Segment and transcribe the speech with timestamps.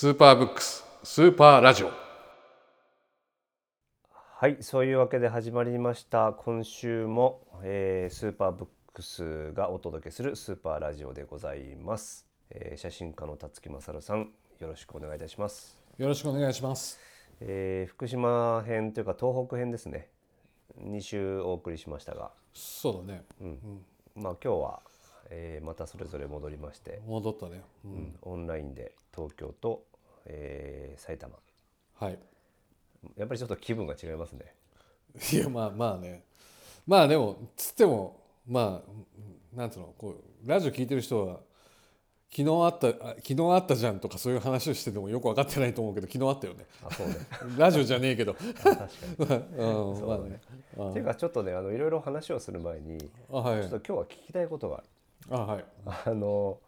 [0.00, 1.90] スーパーブックススーパーラジオ。
[4.14, 6.32] はいそういうわけで始まりました。
[6.32, 16.98] 今週も、えースーパーブックスがお届けするスーパーラジオでございます、えー写真家の辰木勝さんよろしくお願いいたします、よろしくお願いします。
[17.42, 20.08] えー福島編というか東北編ですね。
[20.82, 23.24] 2週お送りしましたが、そうだね。
[24.16, 24.80] まあ今日は、
[25.28, 28.16] えーまたそれぞれ戻りまして、戻ったね、ううんん。
[28.22, 29.89] オンラインで東京と、
[30.32, 31.34] えー埼玉。
[31.98, 32.18] はい。
[33.16, 34.54] やっぱりちょっと気分が違いますね。
[35.32, 36.24] いやまあまあね。
[36.86, 40.10] まあでもつってもまあなんつうのこ
[40.44, 41.40] うラジオ聞いてる人は
[42.30, 46.66] 昨日あったあ昨日あったじゃんとかそういう話をしててもよく分かってないと思うけど昨日あったよね。
[46.84, 47.14] あそうね。
[47.58, 48.32] ラジオじゃねえけど。
[48.32, 49.42] あ確かに。
[49.56, 50.40] うんまあね。
[50.90, 53.62] っていうかちょっとねあのいろいろ話をする前にあはい。
[53.62, 55.42] ちょっと今日は聞きたいことがある。
[55.42, 55.64] あはい。
[55.86, 56.58] あの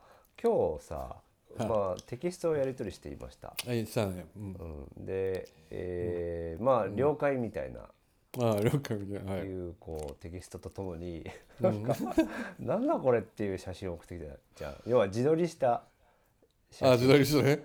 [0.43, 1.17] 今日さ、
[1.59, 3.55] まあテキストをやり取りしていました。
[3.69, 7.81] あいしたねうんうん、で、えーまあ了解みたいな、
[8.39, 11.29] あ了解みたいなはいいうこうテキストとともに、
[11.61, 11.95] なんか
[12.59, 14.77] なんだこれっていう写真を送ってきたじゃん。
[14.87, 15.83] 要は自撮りした
[16.71, 16.89] 写真。
[16.89, 17.63] あ自撮りしてね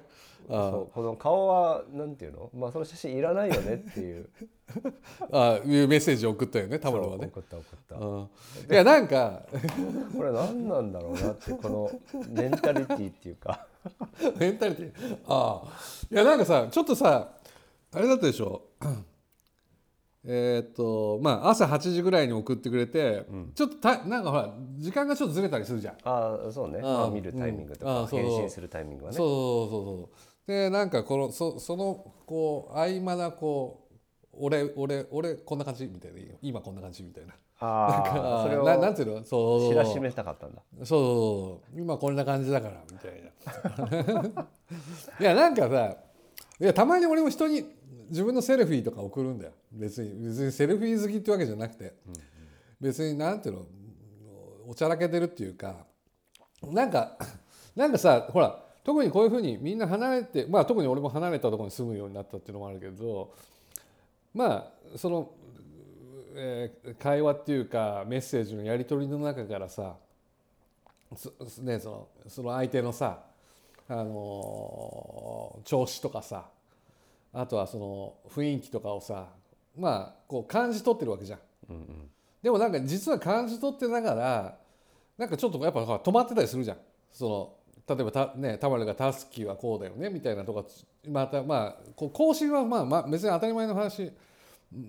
[0.49, 2.49] あそうこの顔はなんていうの？
[2.53, 4.29] まあその写真いらないよねっていう。
[5.31, 7.95] あいうメッセージを送ったよね田村はね送った送った。
[7.95, 8.29] うん
[8.69, 9.43] いやなんか
[10.15, 11.91] これ何なんだろうなってこの
[12.29, 13.65] メンタリティっていうか。
[14.39, 14.91] メンタリティ
[15.27, 15.69] ああ。
[16.11, 17.31] いやなんかさちょっとさ
[17.93, 18.63] あれだったでしょ。
[20.29, 26.79] えーっとまあ朝8時ぐらいに送ってくれて、ちょっとたなんかほら時間がちょっとずれたりするじゃん、ああそうね。
[26.83, 28.07] あまあ見るタイミングとか、うん。
[28.07, 29.17] 返信するタイミングはね。
[29.17, 30.09] そうそうそうそう。
[30.47, 33.86] でなんかこのそそのこう合間なこう
[34.39, 36.17] 俺俺俺こんな感じみたいな。
[36.41, 37.33] 今こんな感じみたいな。
[37.59, 39.23] ああ、それをななんていうの？
[39.23, 39.69] そう。
[39.69, 40.61] 知らしめたかったんだ。
[40.79, 41.79] そうそう。
[41.79, 43.23] 今こんな感じだからみたい
[44.33, 44.47] な。
[45.19, 45.95] いやなんかさ
[46.59, 47.65] いやたまに俺も人に
[48.09, 49.53] 自分のセルフィーとか送るんだよ。
[49.71, 51.93] 別に別にセルフィー好きってわけじゃなくて、
[52.79, 53.65] 別になんていうの？
[54.67, 55.85] おちゃらけてるっていうか。
[56.63, 57.17] なんか
[57.75, 63.31] なんかさほら特にこういうふうにみんな離れてまあ特に俺も離れたところに住むようになったっていうのもあるけど
[64.37, 65.31] まあその、
[66.35, 69.95] えー会話っていうかメッセージのやり取りの中からさ
[71.15, 71.31] そ
[71.63, 73.19] ね、そのその相手のさ、
[73.89, 76.45] あのー調子とかさ
[77.33, 79.27] あとはその雰囲気とかをさ
[79.75, 81.39] まあこう感じ取ってるわけじゃん。
[82.43, 84.57] でもなんか実は感じ取ってながら
[85.17, 86.77] なんかちょっとやっぱ止まってたりするじゃん。
[87.11, 90.63] その例えばたね田丸が「タスキはこうだよね」みたいなとか
[91.07, 94.11] またまあこう更新はまあまあ別に当たり前の話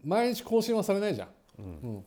[0.05, 1.29] 毎日更新はされないじゃん。
[1.59, 2.05] うん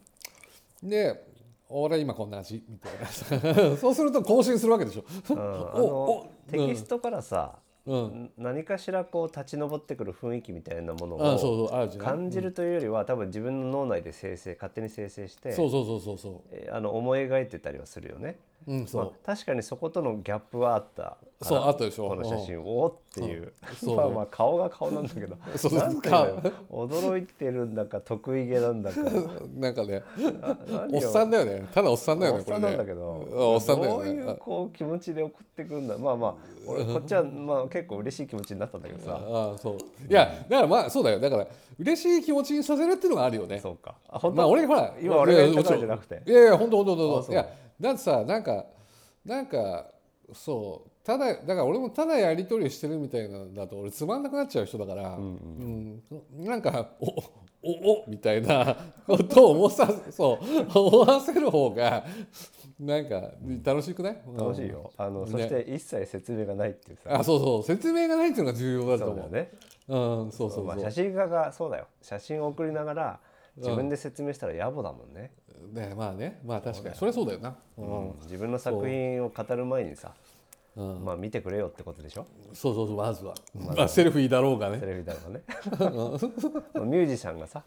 [0.84, 1.32] で
[1.74, 5.06] 俺今こんな味みたいな そうすると更新するわけでしょ。
[5.30, 11.90] うん、 テキストからさ、うん、何かしらこう立ち上ってくる雰囲気みたいなものを。
[11.98, 18.38] 感じるというよりは、多分自分の脳内で生成勝手に生成してそうそうそうそうそえーあの思い描いてたりはするよね。
[18.68, 18.72] う。
[18.72, 19.04] うんそう。
[19.06, 21.18] まあ、確かにそことのギャップはあった。
[21.44, 23.52] そうあったでしょこの写真おおっていう、
[23.84, 29.00] そうまあまあ顔が顔なんだけど そうなんていうのよ驚いてるんだか得意げなんだか
[29.58, 30.04] なんかね、
[30.94, 31.68] おっさんだよね。
[31.74, 33.54] ただおっさんだよね、おっさんなんだけこど。
[33.54, 34.36] おっさんだよどういうね。
[34.40, 35.98] こう気持ちで送ってくるんだ？
[35.98, 36.36] まあまあ
[36.68, 39.78] 俺こっちはまあ結構嬉しい気持ちになったんだけどさああそう。
[40.08, 41.20] いや、だからまあそうだよ。
[41.20, 41.48] だから
[41.80, 43.58] 嬉しい気持ちにさせるっていうのがあるよね。
[43.60, 47.32] そうかあ本当、まあ俺ほら、今俺が言ったからじゃなくていやいや、本当本当本当。
[47.32, 47.50] いや、
[47.82, 48.66] だってさ、なんか
[49.26, 49.88] なんか
[50.34, 50.92] そう。
[51.04, 56.04] ただだから俺もただやり取りしてるみたいなのだと俺つまんなくなっちゃう人だから、うん
[56.38, 57.08] なんかお
[57.64, 58.78] おおみたいな
[59.08, 60.40] ことを思わさそ
[60.74, 62.06] う思わせる方が
[62.80, 63.32] なんか
[63.64, 64.22] 楽しくない？
[64.38, 64.92] 楽しいよ。
[64.98, 67.20] あの、ねそして一切説明がないっていうさ。
[67.20, 67.64] あそうそう。
[67.64, 69.24] 説明がないっていうのが重要だと思う。
[69.24, 69.52] そうね。
[69.88, 69.96] う
[70.28, 71.88] んそうそうそう、まあ、写真家がそうだよ。
[72.02, 73.20] 写真を送りながら
[73.58, 75.32] 自分で説明したら野暮だもんね、
[75.74, 77.56] ねまあねまあ確かにそれそうだよな。
[77.78, 80.14] うん、自分の作品を語る前にさ、
[80.76, 80.82] う。
[80.84, 81.06] ん。
[81.06, 82.26] まあ見てくれよってことでしょ？
[82.54, 84.80] そうそうそうまずは、まあ、セルフィーだろうがね。
[84.80, 85.42] テレビだからね。
[86.86, 87.64] ミュージシャンがさ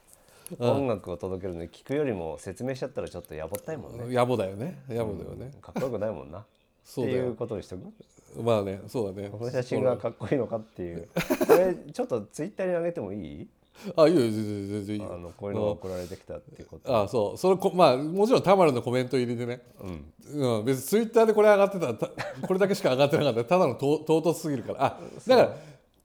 [0.58, 4.14] 音楽を届けるのに聞くよりも説明しちゃったらちょっとやぼったいもんね。
[4.14, 4.82] 野暮だよね。
[4.88, 6.44] 野暮だよね、かっこよくないもんな。
[6.84, 8.42] そうっていうことにしとく？
[8.42, 9.30] まあねそうだね。
[9.30, 11.08] この写真がかっこいいのかっていう。
[11.46, 13.48] これちょっとツイッターに上げてもいい？
[13.96, 15.12] あいいよ全然全然いいよ。
[15.14, 17.02] あのこういうのが送られてきたっていうこと。
[17.02, 17.38] あそう。
[17.38, 20.58] それこまあもちろん田丸のコメント入りでね、うん。
[20.58, 22.08] うん、別にツイッターでこれ上がってたらた
[22.46, 24.84] これだけしか上がってなかったらただのと唐突すぎるから。
[24.84, 25.56] あだから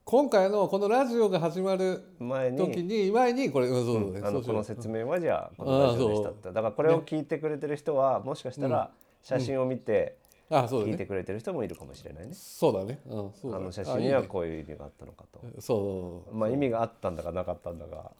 [0.04, 4.22] 今回のこのラジオが始まる前時にに前にこれ、うん、そうね。
[4.24, 8.90] あのこの説明はじゃあこのラジオでしただからこれを聞いてくれてる人はもしかしたら
[9.22, 10.18] 写真を見て
[10.50, 10.92] あそうだね。
[10.94, 12.34] 聞いてくれてる人もいるかもしれないね。
[12.34, 13.00] そうだね。
[13.06, 13.64] うんそうだね。
[13.64, 15.62] あの写真にはこういう意味があったのかと。
[15.62, 16.36] そう。
[16.36, 18.12] まあ意味があったんだかなかったんだか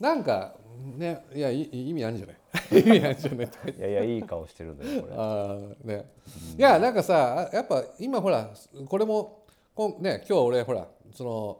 [0.00, 0.54] なんか
[0.96, 2.36] ねいやい意味あるんじゃない？
[2.80, 5.14] 意味あるんじゃないいやいやいい顔してるんだよこれ。
[5.16, 6.10] あーね、
[6.56, 8.48] いやなんかさやっぱ今ほら
[8.88, 9.42] これも
[9.74, 11.58] こんね今日俺ほらその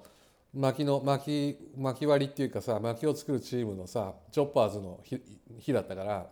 [0.54, 5.20] 薪の薪薪割りっていうかさ薪を作るチームのさチョッパーズの日
[5.58, 6.26] 日だったから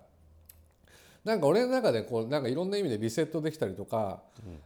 [1.27, 4.23] なんか俺の中でこうなんかいろんな意味でリセットできたりとか、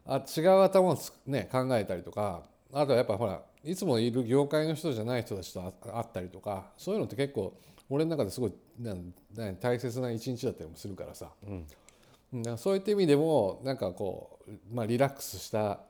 [0.07, 7.55] あ違う頭をつ、ね、考えたりとかあとはやっぱほらいつもいる業界の人じゃない人たちとあ会ったりとかそういうのって結構
[7.89, 12.59] 俺の中ですごいなんなん大切な一日だったりもするからさ、うん。
[12.59, 15.81] そういった意味でもなんかこう、まあ、リラックスした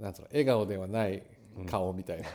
[0.00, 1.22] なんつうの笑顔ではない
[1.70, 2.28] 顔みたいな、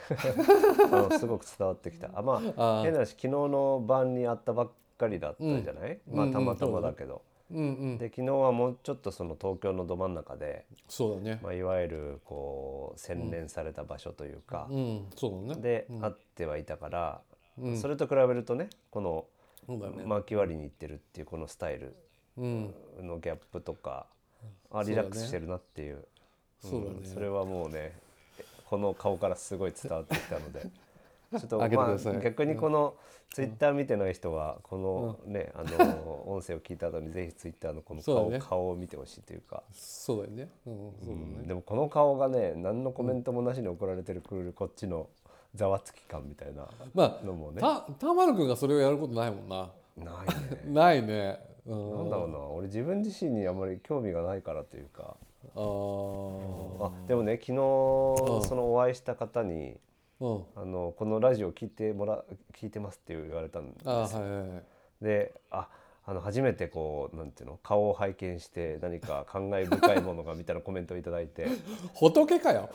[0.99, 2.11] あのすごく伝わってきた。
[2.13, 6.17] あまあ変な話昨日の晩に会ったばっかりだったじゃない、うんうん。
[6.17, 7.21] まあたまたまだけど、
[7.51, 7.97] うんうん。
[7.97, 11.39] で昨日はもうちょっとその東京のど真ん中で、そうだね。
[11.43, 15.05] まあ、いわゆるこう洗練された場所というか、うん。
[15.15, 15.61] そうだね。
[15.61, 17.21] で会ってはいたから、
[17.59, 17.77] うん。
[17.77, 19.25] それと比べるとねこの
[19.67, 20.03] そうだね。
[20.05, 21.95] 巻き割りに行ってるっていうこのスタイル
[22.37, 22.73] うん。
[23.01, 24.07] のギャップとか
[24.71, 26.05] あリラックスしてるなっていう。
[26.61, 26.99] そうだね。
[27.01, 27.05] ん。
[27.05, 27.97] それはもうね
[28.65, 30.67] この顔からすごい伝わってきたので
[31.31, 31.69] ちょっとまあ
[32.19, 32.95] 逆にこの
[33.31, 40.49] ツイッター見てない人はこのねあの 音声を聞いた後にぜひツイッターのこの顔,、顔を見てほしいというか、そうだよね。
[40.65, 45.07] うんでもこの顔がね何のコメントもなしに送られてるくるこっちの
[45.53, 47.59] ざわつき感みたいなまのもね。
[47.63, 49.71] あたたまるくんがそれをやることないもんな。
[49.97, 50.61] ないね。
[50.67, 51.39] ないね。
[51.65, 51.97] うん。
[51.97, 52.39] なんだろうな。
[52.39, 55.15] 俺自分自身にあまり興味がないからというか。
[55.55, 56.85] あー。
[56.85, 59.79] あでもね昨日そのお会いした方にうん
[60.19, 62.23] あのこのラジオ聞いてもら
[62.53, 63.89] 聞いてますって言われたんです。
[63.89, 64.63] あーはいはいはい。
[65.01, 65.67] であ
[66.07, 71.47] あの初めてこうなんていうの顔を拝見して何か感慨深いものがみたいなコメントをいただいて。
[71.95, 72.69] 仏かよ、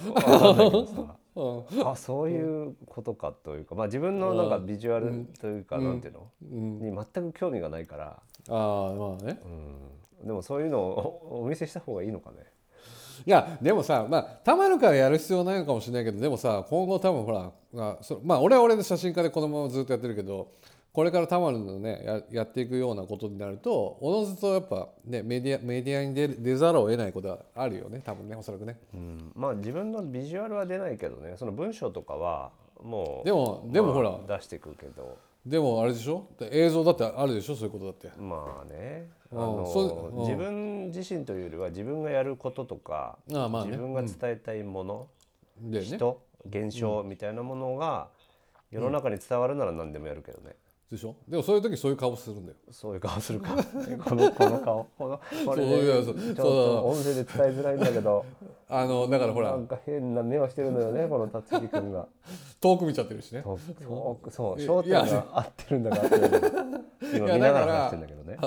[1.84, 5.84] あ そういうことかというか、まあ、自分のなんかビジュアルというか、うん。
[5.84, 9.40] なんていうの、うん、に全く興味がないから、ああまあね。
[10.22, 12.38] うん、でもそういうのをおお見せした方がいいのかね。
[13.26, 20.52] いやでもさまあたまるからやる必要ないのかもしれないけどでもさ今後多分ほらまあそまあ俺は俺で写真家でこのままずっとやってるけど
[20.92, 28.76] これからたまるのねややっていくようなことになるとおのずとやっぱねメディアメディアに出ざるを得ないことはあるよね多分ねおそらくね。
[28.92, 32.50] うん、まあ自分のビジュアルは出ないけどねその文章とかは
[32.82, 35.16] もうでもでもほら、まあ出していくけど
[35.46, 36.26] でもあれでしょ？
[36.38, 37.56] で映像だってあるでしょ？
[37.56, 38.10] そういうことだって。
[38.20, 39.08] まあね。
[39.32, 39.56] あうん。
[39.56, 43.70] の自分自身というよりは自分がやることとか、ああまあね。
[43.70, 45.08] 自分が伝えたいもの、
[45.60, 45.84] でね。
[45.86, 48.08] 人現象みたいなものが
[48.70, 50.56] 世の中に伝わるなら何でもやるけどね、
[50.90, 51.14] でしょ？
[51.28, 52.58] でもそういう時そういう顔するんだよ。
[52.72, 53.50] そういう顔するか。
[54.04, 54.86] このこの顔。
[54.98, 58.24] このこれ、ね、そうそうちょっと音声で伝えづらいんだけど。
[58.68, 59.52] あのだからほら。
[59.52, 62.08] なんか変な目をしてるのよねこの辰樹君が。
[62.60, 63.42] 遠く見ちゃってるしね。
[63.44, 64.30] そう。
[64.30, 64.56] そう。
[64.56, 68.38] 焦点が合ってるんだか合って今見ながらだから話してんだけどね。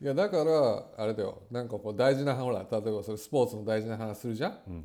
[0.00, 1.42] いやだからあれだよ。
[1.50, 4.84] なんかこう大事なほら例えばそれスポーツの大事な話するじゃん、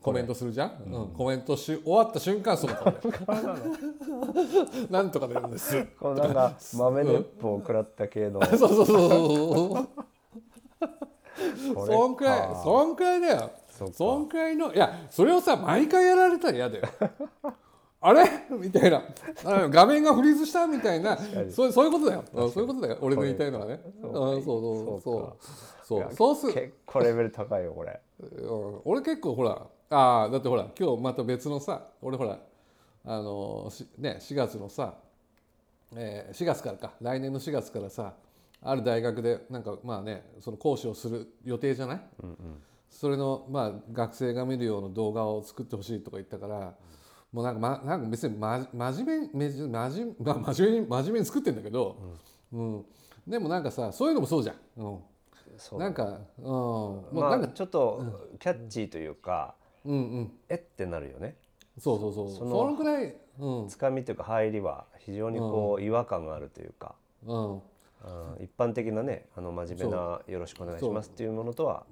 [0.00, 1.08] コメントするじゃん、うん。
[1.08, 2.98] コメントし終わった瞬間その顔で。
[4.90, 5.84] なんとか出るんです。
[5.98, 8.40] このなんか豆鉄砲を食らった系の。
[8.54, 9.88] そうそうそうそう。
[11.86, 13.50] そんくらいかそんくらいだよ。
[13.92, 16.84] そんくらいのいやそれをさ毎回やられたら嫌だよ。
[18.00, 18.24] あれ？
[18.50, 19.02] みたいな。
[19.44, 21.18] あ画面がフリーズしたみたいな。
[21.50, 22.24] そうそういうことだよ。
[22.32, 22.98] うんそういうことだよ。
[23.00, 23.80] 俺の言いたいのはね。
[24.02, 25.00] うんそうそうそう。
[25.84, 26.36] そうそう。
[26.36, 28.00] す結構レベル高いよこれ。
[28.20, 28.80] うん。
[28.84, 32.38] 俺結構ほらああだってほら今日また別のさ俺ほら
[33.04, 34.94] あのしね4月のさ、
[35.96, 38.14] えー4月からか来年の4月からさ
[38.60, 42.00] ある大学でなんかまあねその講師をする予定じゃない、
[42.90, 46.74] それのまあ学生が見るような動画を作ってほしいとか言ったから、
[47.32, 51.96] もうなんか,、ま、なんか別に、ま、真面目にめじ真面目、まあ、真面目に真面目に作ってんだけど、
[52.52, 52.84] うん。
[53.26, 54.56] でもなんかさそういうのもそうじゃん。
[54.82, 54.98] うん
[55.78, 58.02] なんか、うん、もうまなんか、あちょっと
[58.38, 61.36] キャッチーというか、うんうん、えってなるよね。
[61.78, 62.30] そうそうそう。
[62.30, 66.94] そそののくらい、うん、つかみというか入りは非常にこう違和感があるというか。
[67.26, 67.60] うん、うん。
[68.40, 71.84] 一般的なねあの真面目な「よろしくお願いします」っていうものとは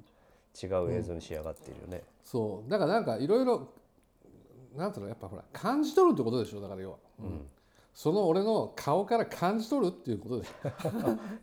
[0.63, 2.03] 違う映像に仕上がっているよね。
[2.23, 3.69] そう、だからなんかいろいろ、
[4.75, 6.97] なんていうの、やっぱほら、感じ取るってことでしょだから要は。
[7.21, 7.47] うん
[7.97, 10.45] その俺の顔から感じ取るっていうことで。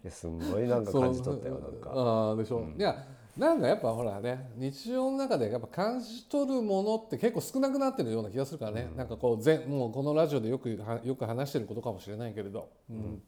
[0.03, 1.89] いやすんごいなんか感じ取ったよなんか。
[1.97, 2.63] ああ、でしょ。
[2.77, 2.95] いや。
[3.35, 13.23] なんかやっぱほらね日常の中でやっぱ感じ取るものって結構少なくなってるような気がするからね、なんかこう全もうこのラジオでよくはよく話してることかもしれないけれど、うん。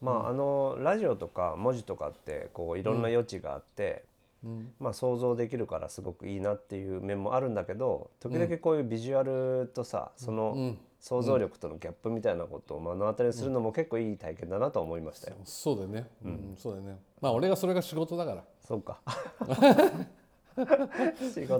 [0.00, 4.04] まああのラジオとか文字とかってこういろんな余地があって、
[4.44, 4.72] うん。
[4.78, 15.36] まあ、想像できるからすごくいいなっていう面もあるんだけど時々こういうビジュアルとさそのうん想像力とのギャップみたいなことを目の当たりにするのも結構いい体験だなと思いましたよ。
[15.44, 16.56] そうだよね、うん。
[16.58, 16.96] そうだよね。
[17.20, 18.42] まあ俺がそれが仕事だから。
[18.66, 18.98] そうか。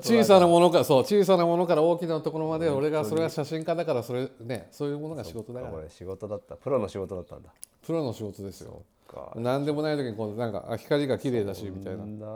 [0.02, 5.72] 小さなものからそう小さなものから大きなところまで俺がそれが写真家だからそれねそういうものが仕事だから。
[5.72, 6.56] これ仕事だった。
[6.56, 7.50] プロの仕事だったんだ。
[7.82, 8.82] プロの仕事ですよ。
[9.06, 9.32] か。
[9.36, 12.00] 何でもない時にこうなんかあ光が綺麗だしみたいな。
[12.00, 12.26] そんな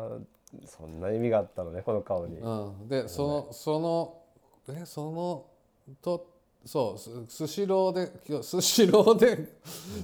[0.64, 2.38] そんな意味があったのねこの顔に。
[2.38, 2.48] う
[2.84, 4.14] ん、でそのその
[4.68, 5.46] えその
[6.02, 9.48] とそうすスシローで今日スシローで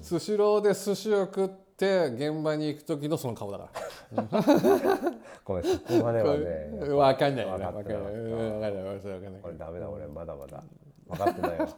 [0.02, 3.68] スシローで寿司を食って現場に行く時のその顔だか
[4.14, 4.32] ら。
[5.44, 10.62] ごめんそこまではねこれ わかんないよわなわかんないかってなかんわかんないわかんないわかんないこれダメだ俺まだまだ。
[11.08, 11.68] 分かってないわ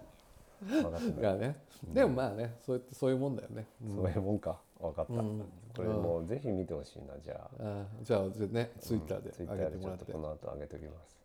[0.61, 1.56] 分かってない。
[1.92, 3.66] でもまあねそうやってそういうもんだよね。
[3.85, 4.61] そういうもんか。
[4.80, 5.44] 分かった、うん。
[5.76, 7.50] これもうぜひ見てほしいなじゃあ。
[7.61, 10.12] あじゃあぜねツイッターでツイッタ上げてもらって。
[10.12, 11.17] この後上げておきます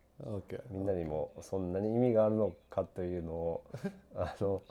[0.69, 3.63] みんなにもそんなに意味があるのかというのを
[4.15, 4.61] あの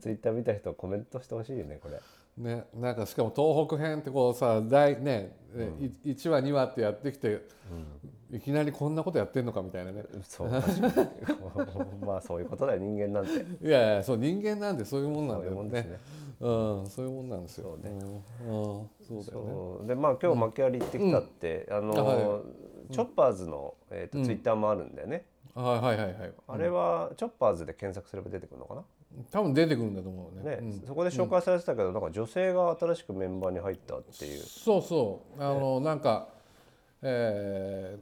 [0.00, 2.00] ツイッター見た人コメントしてほしいよねこれ。
[2.36, 5.36] ね、なんかしかも東北編ってこうさ第ね、
[6.04, 7.42] い1話2話ってやってきて、
[8.30, 10.04] いきなりこんなことやってんのかみたいなね。
[10.22, 10.50] そう
[12.06, 13.66] まあそういうことだよ人間なんて。
[13.66, 15.70] いやいやそう人間なんでそういうもんなんだよね。
[15.70, 15.98] ね。
[16.40, 16.48] う
[16.82, 17.76] んそういうもんなんですよ。
[17.78, 17.90] ね。
[18.46, 19.88] うん、うんそうだよね。
[19.88, 22.40] でまあ今日幕張行ってきたって、あのあは
[22.90, 26.32] チョッパーズの、えーとツイッターもあるんだよね、はいはいはいはい。
[26.48, 28.82] あれはチョッパーズで検索すれば出てくるのかな？
[29.30, 30.60] 多分出てくるんだと思うね。
[30.60, 35.42] ね、そこで紹介されてたけど、なんか女性が新しくメンバーに入ったっていう、そうそう。
[35.42, 36.28] あの、なんか
[37.00, 37.96] え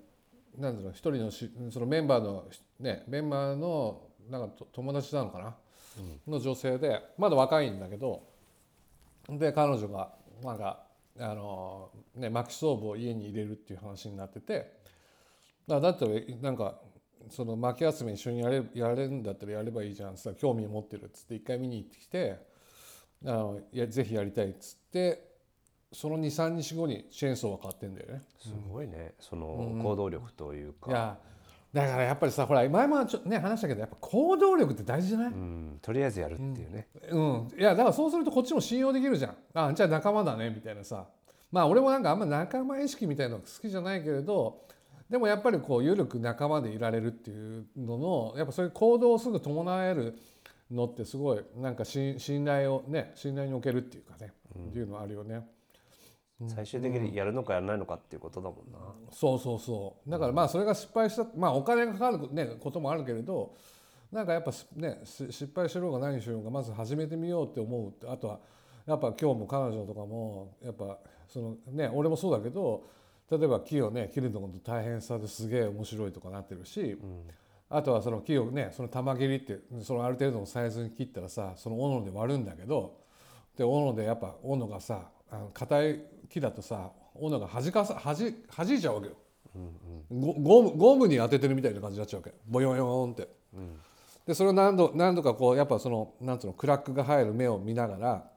[0.58, 2.44] ー、なんだろう一人のしそのメンバーの
[2.80, 4.00] ねメンバーの
[4.30, 5.54] なんかと友達なのかな、
[6.26, 8.22] の女性でまだ若いんだけど
[9.28, 10.12] で彼女が
[10.42, 10.82] なんか
[11.18, 14.75] あのね薪ストーブを家に入れるっていう話になってて
[15.66, 16.80] だだったらなんか
[17.30, 22.38] その薪集め一緒にやれやれるんだったらやればいいじゃんってさ興味を持ってるっつって一回見に行ってきて
[23.24, 25.26] あのいやぜひやりたいっつって
[25.92, 28.22] その23日後にチェーンソーが買ってんだよね。
[28.42, 29.14] すごいね。
[29.20, 29.46] その
[29.82, 31.16] 行動力というか、いや
[31.72, 39.36] だからやっぱりさほら前もちょね話したけどやっぱ行動力って大事じゃない、うん、とりあえずやるっていうね、うん、いやだからそうするとこっちも信用できるじゃん。
[39.54, 41.06] あじゃあ仲間だねみたいなさ。
[41.52, 44.66] まあ俺もなんかあんま仲間意識みたいなの好きじゃないけれど
[45.10, 50.18] でもやっぱりこう緩く仲間でいられるっていうののやっぱそういう行動をすぐ伴える
[50.70, 54.32] のってすごいなんかし信頼をね信頼におけるっていうかね、
[54.68, 55.46] っていうのはあるよね。
[56.48, 58.78] 最終的にやるのかやらないのかっていうことだもんな、
[59.10, 60.10] そうそうそう。
[60.10, 63.54] だからまあそれが失敗したまあお金がかかる、ね、こともあるけれど
[64.12, 68.40] なんかやっぱすねし失敗しようが何しようがまず始めてみようって思うってあとは
[68.86, 70.98] やっぱ今日も彼女とかもやっぱ
[71.28, 72.84] そのね俺もそうだけど
[73.30, 76.96] 例えば木をね切るのこと大変さですげえ面白いとかなってるし、
[77.68, 82.98] あとはその木をねその玉切りってそのある程度のサイズに切ったらさその斧で割るんだけど
[83.56, 85.08] で斧でやっぱ斧がさ
[85.52, 88.14] 硬い木だとさ斧が弾かさ弾
[88.56, 89.14] 弾いちゃうわけよ、
[90.10, 92.34] ゴゴムゴムに当ててるみたいな感じになっちゃうわけ。
[92.46, 93.28] ボヨヨーンって。
[94.26, 98.30] でそれを何度何度かこうやっぱそのなんつうのクラックが入る目を見ながら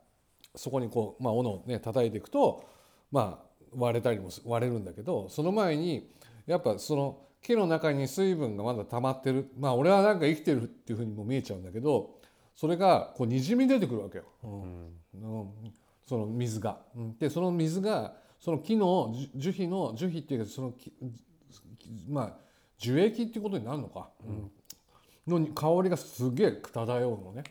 [0.56, 2.64] そこにこう、まあ、斧をね叩いていくと
[3.12, 6.10] まあ割れたりもす割れるんだけどその前に
[6.46, 9.50] やっぱその木の中に水分がまだ溜まってる。
[9.58, 12.20] まあ俺はなんか生きてるっていうふうにも見えちゃうんだけど
[12.56, 14.62] それがこうにじみ出てくるわけよ、うん。
[15.14, 15.74] うん。
[16.06, 16.80] その水が。
[16.96, 17.18] うん。
[17.18, 20.92] でその水がその木の樹樹皮の樹皮っていうかその木
[22.10, 22.38] まあ
[22.78, 24.52] 樹液っていうことになるのか、うん。
[25.40, 27.44] の香りがすげえ漂うのね。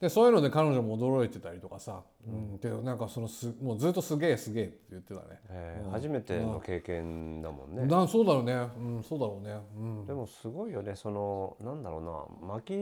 [0.00, 2.56] でそういうので彼女も驚いてたりとかさ、うん。
[2.58, 5.26] でなんかそのすもうずっとすげえすげえって言ってたね。
[5.50, 5.90] えー。
[5.90, 9.58] 初めての経験だもんね、なそうだろうね、うん、そうだろうね。
[9.76, 10.06] うん。
[10.06, 11.98] でもすごいよねそのなんだろ
[12.40, 12.54] うな。
[12.54, 12.72] 薪、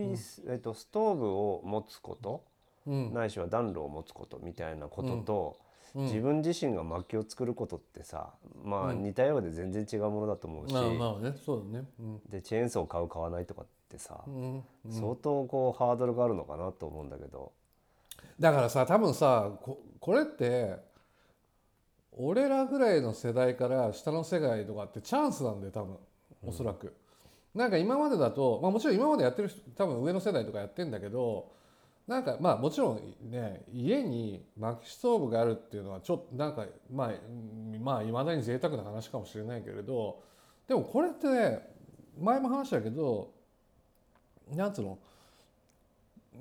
[0.49, 2.45] えっと、ストーブを持つこと、
[2.87, 3.13] うん。
[3.13, 5.57] ないしは暖炉を持つことみたいなことと、
[5.97, 6.05] うん。
[6.05, 8.31] 自分自身が薪を作ることってさ
[8.63, 11.85] まあ似たようで全然違うものだと思うし、まあまあねそうだね。
[11.99, 12.21] うん。
[12.31, 17.53] でチェーンソー買う買わないとかってさ、うん相当こうハードルがあるのかなと思うんだけど、
[18.39, 20.77] だからさ多分さここれって
[22.13, 25.97] 俺らぐらいの世代から下の世代とかってチャンスなんだよ多分。
[26.45, 26.95] おそらく。
[27.55, 31.51] なんか今までだと、まあ、もちろん今までやってる人多分上の世代とかやってんだけど
[32.07, 40.23] なんかまあもちろんね家に薪ストーブがあるっていうのはちょっとなんかまあうんまあいまだに贅沢な話かもしれないけれど
[40.69, 41.67] でもこれってね
[42.21, 43.33] 前も話したけど
[44.55, 44.99] なんつうの？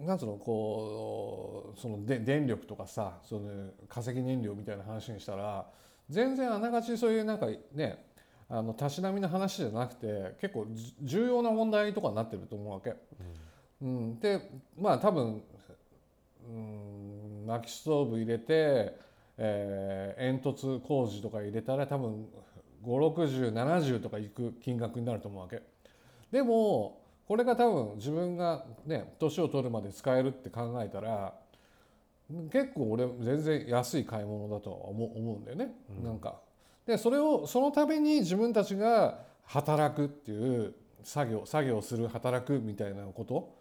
[0.05, 0.33] なんつうの？
[0.37, 5.65] こうそので電力とかさその化石燃料みたいな話にしたら
[6.09, 8.03] 全然あながちそういうなんかね
[8.49, 12.95] あのたしなみの話じゃなくて結構じ重要な問題とかになってると思うわけ。
[13.81, 14.49] うん、で
[14.79, 15.43] まあ多分、
[16.47, 18.97] うん、薪ストーブ入れて、
[19.37, 22.25] えー煙突工事とか入れたら多分
[22.83, 25.61] 56070とかいく金額になると思うわけ。
[26.31, 31.33] でもこれが多分自分がね年を取るまで使えるって考えたら
[32.51, 35.71] 結構俺全然安い買い物だとは思う思うんだよね、
[36.03, 36.35] なんか。
[36.85, 43.55] でそれをそのために自分たちが働くっていう作業作業する働くみたいなこと。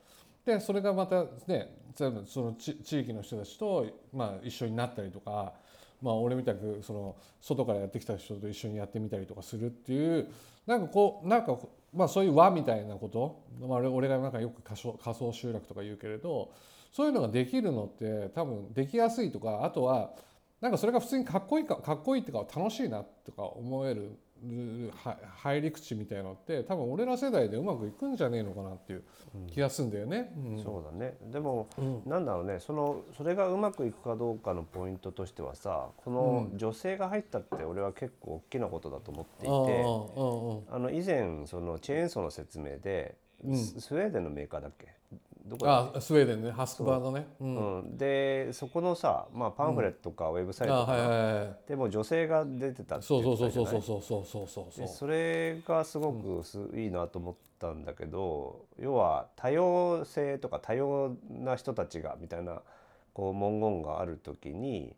[0.44, 5.52] でそれがまたねそのその地地域の人たちと、まあ、一緒になったりとか、
[6.00, 10.28] まあ、俺みたくその外からやってきた人と一緒にやってみたりとかするっていう
[10.66, 11.56] なんかこうなんか、
[11.96, 16.52] まあ、そういう輪みたいなこと、まあ、俺がなんかよく仮想仮想集落とか言うけれど
[16.92, 20.12] そういうのができるのって多分できやすいとかあとは
[20.60, 24.18] なんかそれが普通にかっこいいかかっこいいっていうか楽しいなとか思える
[25.38, 29.02] 入り口みたいのって多分俺ら世代でうまくいくんじゃねえのかなっていう
[29.48, 30.32] 気がするんだよね。
[30.36, 30.62] うん。
[30.62, 31.16] そうだね。
[31.32, 32.02] でも、うん。
[32.06, 32.60] なんだろうね。
[32.60, 40.74] そのそれがうまくいくかどうかのポイントとしてはさこの女性が入ったって俺は結構大きなことだと思っていて、うんうんうん。
[40.74, 44.95] あの以前そのチェーンソーの説明で、スウェーデンのメーカーだっけ？
[45.46, 46.50] どこあスウェーデンね。
[46.50, 47.26] ハスクバードね。
[47.40, 47.44] う。
[47.44, 47.56] け、ん。
[47.56, 47.96] うん。
[47.96, 50.92] でそこのさ、まあ、パンフレットかウェブサイトか。
[50.92, 62.62] な、あはいはいはいでも女性が出てたってそう言そうそうそうそうそうそうそうそうでそれがすごくす、いいなと思ったんだけど要は多様性とか多様な人たちがみたいな
[63.14, 64.94] こう文言がある時に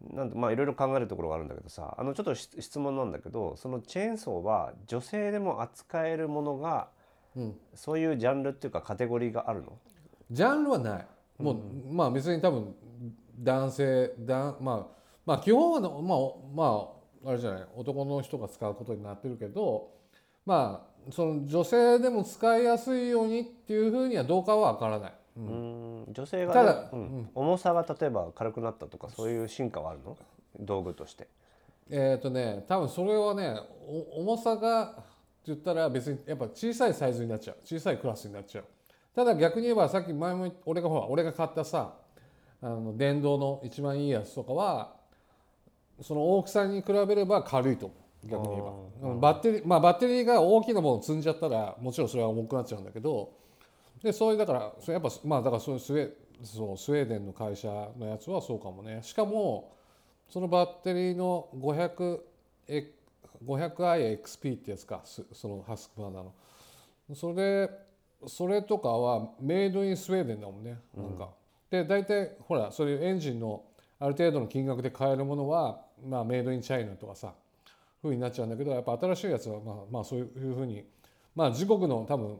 [0.00, 6.88] なんまあいろいろ考えるところがあるんだけどさあのちょっとし質問なんだけどそのチェーンソーは女性でも扱えるものが
[7.36, 9.78] うんそういうジャンルっていうかカテゴリーがあるの？
[10.30, 11.06] ジャンルはない。
[11.38, 11.56] もう、
[11.92, 12.74] まあ別に多分
[13.38, 16.88] 男性だまあまあ基本はのまあま
[17.26, 19.90] ああれじゃない男の人が使うことになってるけど
[20.44, 25.12] まあその女性でも使いやすいようにっていうふうにはどうかはわからない。
[25.36, 26.02] ううん。
[26.02, 27.30] ん女性が、ただうん。
[27.34, 30.16] 重さが例えば軽くなったとかそういう進化はあるの？
[30.58, 31.28] 道具として。
[31.90, 33.56] えっ、とね多分それはね
[33.88, 35.04] お重さが
[35.40, 37.56] って言ったら別にやっぱ小さいサイズになっちゃう。
[37.64, 38.64] 小さいクラスになっちゃう。
[39.14, 41.94] ただ逆に言えばさっき前も俺がほら俺が買ったさ
[42.62, 44.94] あの電動の一番いいやつとかは
[46.02, 48.28] その大きさに比べれば軽いと思う。
[48.28, 49.14] 逆に言えば。
[49.14, 53.32] バッテリーまあバッテリーが大きなものを積んじゃったらもちろんそれは重くなっちゃうんだけど
[54.02, 56.10] でそういうだからそれやっぱまあだからそういうスウェー
[56.42, 59.00] そうスウェーデンの会社のやつはそうかもね。
[59.02, 59.74] しかも
[60.28, 62.99] そのバッテリーの 500X
[63.44, 66.34] 500iXP ってやつかそのハスクバーナーの。
[67.14, 67.70] それで
[68.26, 71.30] それとかはメイドインスウェーデンだもんねなんか、
[71.70, 73.64] うん、で大体ほらそういうエンジンの
[73.98, 77.32] ある程度の金額で買えるものは、まあ、メイドインチャイナとかさ
[78.02, 80.84] ふうになっちゃうんだけどやっぱ新しいやつは、まあ、まあそういうふうに
[81.34, 82.38] まあ自国の多分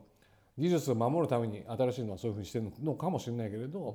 [0.58, 3.94] 技術を守るために新しいのはそういうふうにしてるのかもしれないけれど、うん。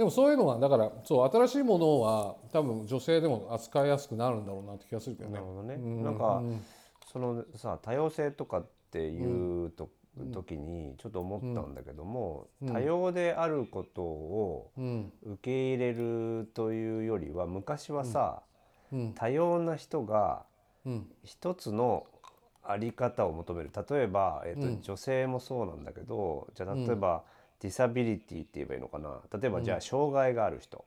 [0.00, 5.34] でもそういうのはだからそう新しいものは多分女性でも扱いやすくなるんだろうなって気がするけどね。
[5.34, 5.44] なる。
[5.44, 5.74] ほどね。
[5.74, 6.02] うん。
[6.02, 6.64] なんか、うん
[7.12, 9.90] そのさ多様性とかっていうと、
[10.32, 12.72] 時にちょっと思ったんだけども、うん。
[12.72, 15.12] 多様であることをうん。
[15.22, 18.42] 受け入れるというよりは昔はさ、
[18.92, 19.12] うん。
[19.12, 20.46] 多様な人が
[20.86, 21.12] うん。
[21.24, 22.06] 一つの
[22.62, 23.70] あり方を求める。
[23.90, 24.80] 例えば、えっとうん。
[24.80, 27.22] 女性もそうなんだけどじゃあ例えば、
[27.60, 29.20] ディサビリティって言えばいいのかな？
[29.38, 30.84] 例えばじゃあ障害がある人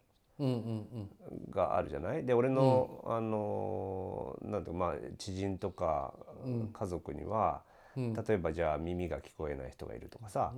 [1.51, 2.25] があるじゃない？
[2.25, 6.13] で俺の、あのなんていうかまあ知人とか
[6.45, 6.69] うん。
[6.73, 7.61] 家族には、
[7.95, 8.13] うん。
[8.13, 10.51] 例えばじゃあ耳が聞こえない人がいるとかさ、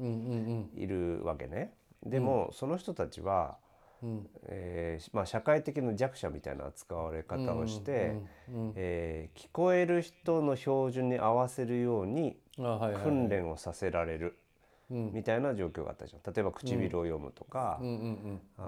[0.76, 1.74] いるわけね。
[2.04, 3.58] でも、その人たちは、
[4.02, 4.28] うん。
[4.48, 8.16] えーまあ、社会的な弱者みたいな扱われ方をして、
[8.50, 12.38] うんえー聞こえる人の標準に合わせるように
[13.04, 14.28] 訓練をさせられる。
[14.28, 14.34] うん
[14.90, 16.34] みたいな状況があったじゃん。
[16.34, 17.84] 例えば唇を読むとか、あ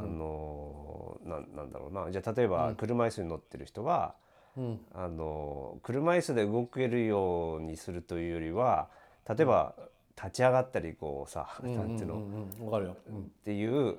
[0.02, 2.12] のーなんなんだろうな。
[2.12, 4.16] じゃあ例えば車椅子に乗ってる人は、
[4.58, 4.80] うん。
[4.94, 8.90] あの車椅子で動けるようにするというよりは
[9.30, 9.76] 例えば
[10.16, 13.20] 立ち上がったりこうさ、うんなんていうの、うん。
[13.20, 13.98] っていう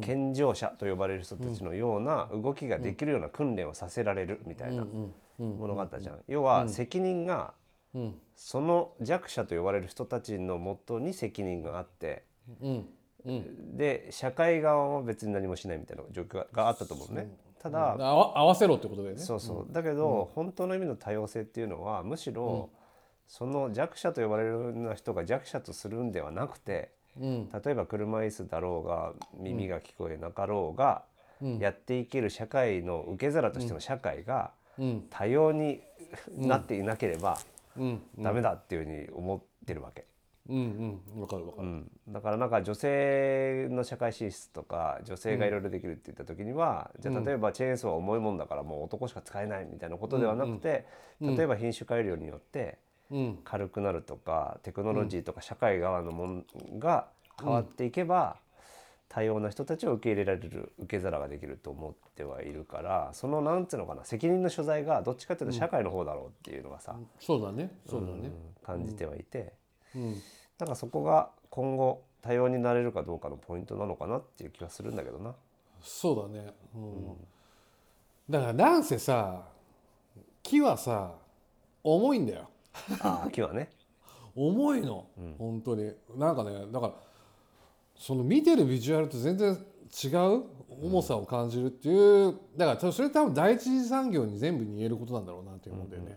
[0.00, 4.86] 健常者と呼ばれる人たちのような動きができるような訓練をさせられるみたいな
[5.38, 6.18] ものがあったじゃん。
[6.26, 7.52] 要は責任が
[7.94, 8.14] うん。
[8.36, 12.24] その弱者と呼ばれる人たちのもとに責任があって
[12.60, 12.88] うん。
[13.24, 13.76] うん。
[13.76, 17.30] で社会側は別に何もしないみたいな状況があったと思うね。
[17.60, 19.20] ただ合わせろってことだよね。
[19.20, 19.72] そうそう。
[19.72, 22.70] だけど、本当の意味の多様性っていうのはむしろ、
[23.26, 27.50] その弱者と呼ばれるような人が弱者とするんではなくてうん。
[27.50, 31.02] 例えば車椅子だろうが耳が聞こえなかろうが、
[31.42, 31.58] うん。
[31.58, 35.06] やっていける社会の受け皿としての社会がうん。
[35.10, 35.80] 多様に
[36.36, 37.57] なっていなければうん
[38.18, 40.06] ダメだっていうふうに思ってるわけ。
[40.48, 41.20] うんうん。
[41.20, 41.68] わかるわかる。
[41.68, 50.86] うん、だからなんか女性の社会進出とか女性がいろいろできるって言った時には、じゃあ例えばチェーンソーは重いもんだからもう男しか使えないみたいなことではなくて、
[51.20, 52.78] 例えば品種改良によって
[53.10, 53.38] うん。
[53.44, 56.44] 軽くなるとかテクノロジーとか社会側のもん
[56.78, 58.36] が変わっていけば、
[59.08, 67.70] 多様な人たちを受け入れられる受け皿ができると思ってはいるからそのなんつうのかな責任の所在がどっちかというと社会の方だろうっていうのがさ、そうだね。
[67.88, 68.14] そうだね。
[68.14, 68.32] うん
[68.68, 69.54] 感じてはいて。
[69.96, 70.22] うん。
[70.58, 75.34] なんかそこが今後多様になれるかどうかのポイントなのかなっていう気はするんだけどな。
[75.80, 76.52] そうだね。
[76.74, 77.16] うん。
[78.28, 79.46] だからなんせさ
[80.42, 81.14] 木はさ
[81.82, 82.50] 重いんだよ。
[83.00, 83.70] ああ木はね。
[84.36, 85.06] 重いの、
[85.38, 85.92] 本当に。
[86.14, 86.94] なんかねだから
[87.98, 89.58] その見てるビジュアルと全然
[90.04, 90.44] 違う
[90.80, 96.16] 重さを感じるっていうだからそれ多分第一次産業に全部に言えることなんだろうなって思うんだよね、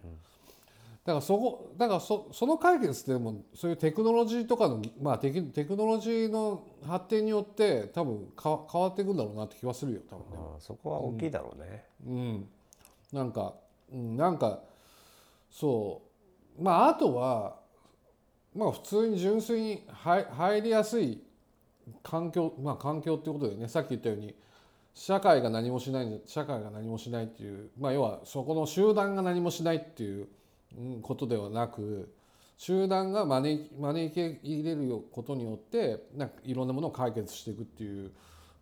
[1.04, 10.38] だからそこだからそその解決ってもそういうテクノロジーとかの、まあ、テクテクノロジーの発展によって多分か変わっていくんだろうなって気はするよ多分ね。
[10.60, 11.86] そこは大きいだろうね。
[12.06, 12.48] うん、
[13.12, 13.56] なんか、
[13.91, 14.60] うん、なんか
[15.50, 16.04] そ
[16.60, 16.63] う。
[16.63, 17.56] まああとは
[18.56, 21.20] まあ普通に純粋に入入りやすい
[22.04, 24.36] 環境まあ環境っていうことでねさっき言ったように
[24.94, 30.28] 社会が何もしない社会が何もしないっていうまあ要はそこの集団が何もしないっていう
[30.78, 32.14] うんことではなく
[32.58, 38.12] 集団が招き招き入れることによってなんかいろんなものを解決していくっていう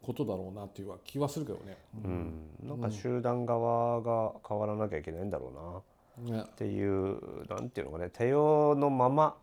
[0.01, 1.77] ことだろうなっていう気はするけどね。
[2.05, 5.83] うん、なんか集団側が変わらなきゃいけないんだろ
[6.21, 6.37] うな。
[6.37, 6.43] ね。
[6.47, 9.35] っていうなんていうのかね多様のまま。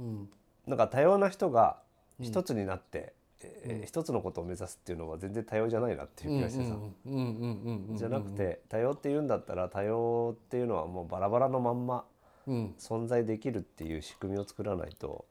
[0.00, 0.28] うん。
[0.66, 1.78] なんか多様な人が
[2.20, 6.76] 一つになって、えー一つのことを目指すっていうのは全然多様じゃないなっていう気がしてさ。
[7.96, 12.04] じゃなくて多様っていうんだったら多様っていうのはもうバラバラのまんま
[12.46, 12.74] うん。
[12.78, 15.24] 存在できるっていう仕組みを作らないと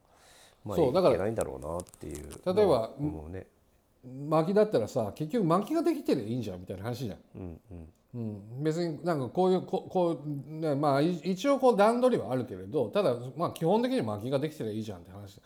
[0.64, 3.46] まあいそうだからけないんだろうなっていう例えばもうね。
[4.28, 7.88] 薪だったらさ結局薪ができてりゃいいんじゃんみたいな話じゃん、うんうん。
[8.14, 15.40] うん、別になんかこういうここう、ね、まあい一応こう段取りはあるけれどただまあ基本的に薪ができてりゃいいじゃんって話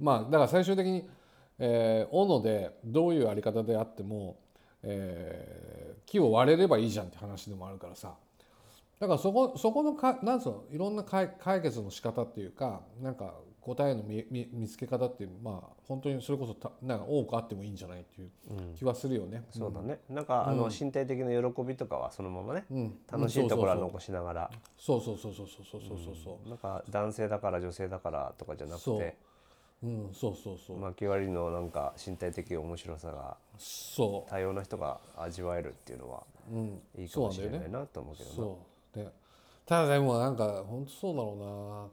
[0.00, 1.08] まあだから最終的に、
[1.58, 4.36] えー、斧でどういうあり方であっても、
[4.82, 8.14] えー木を割れればいいじゃんって話でもあるからさ。
[8.98, 18.30] だからそこそこのかなんつうのいろんな解解決の仕方っていうかなんか答えの見見見つけ方っていうまあ本当にそれこそたなんか多くあってもいいんじゃないっていう
[18.76, 19.44] 気はするよね。
[19.50, 20.00] そうだね。
[20.08, 24.50] なんかあの身体的な喜びとかはそのままねうん、楽しいところはうん残しながら。
[24.76, 26.14] そうそうそうそうそうそうそうそう。
[26.24, 28.98] そうなんか男性だから女性だからとかじゃなくそう。
[28.98, 29.16] て
[29.82, 30.78] うんそうそうそう。
[30.78, 38.36] 巻き割りのなんか身体的面白さがそ多様な人が味わえるっていうのはう、うん、いいかもしれないなと思うけどな。
[38.36, 38.58] そ
[38.94, 39.08] うで
[39.66, 41.90] ただでもなんか本当そうだろ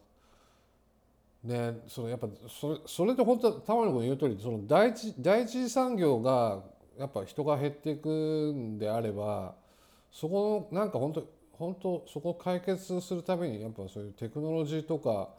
[1.44, 1.66] うな。
[1.72, 6.64] ねそのやっぱそれそれと本当玉野君言う通りその第一第一次産業が
[6.98, 9.54] やっぱ人が減っていくんであれば
[10.12, 15.30] そこのなんか本当本当そこを解決するためにやっぱそういうテクノロジーとか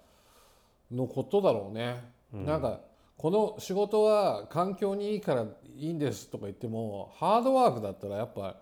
[0.91, 2.05] のことだろうね、
[2.45, 2.81] なんか
[3.17, 5.47] この仕事は環境にいいから
[5.77, 8.57] いいんですとか言ってもハードワークだったらやっぱ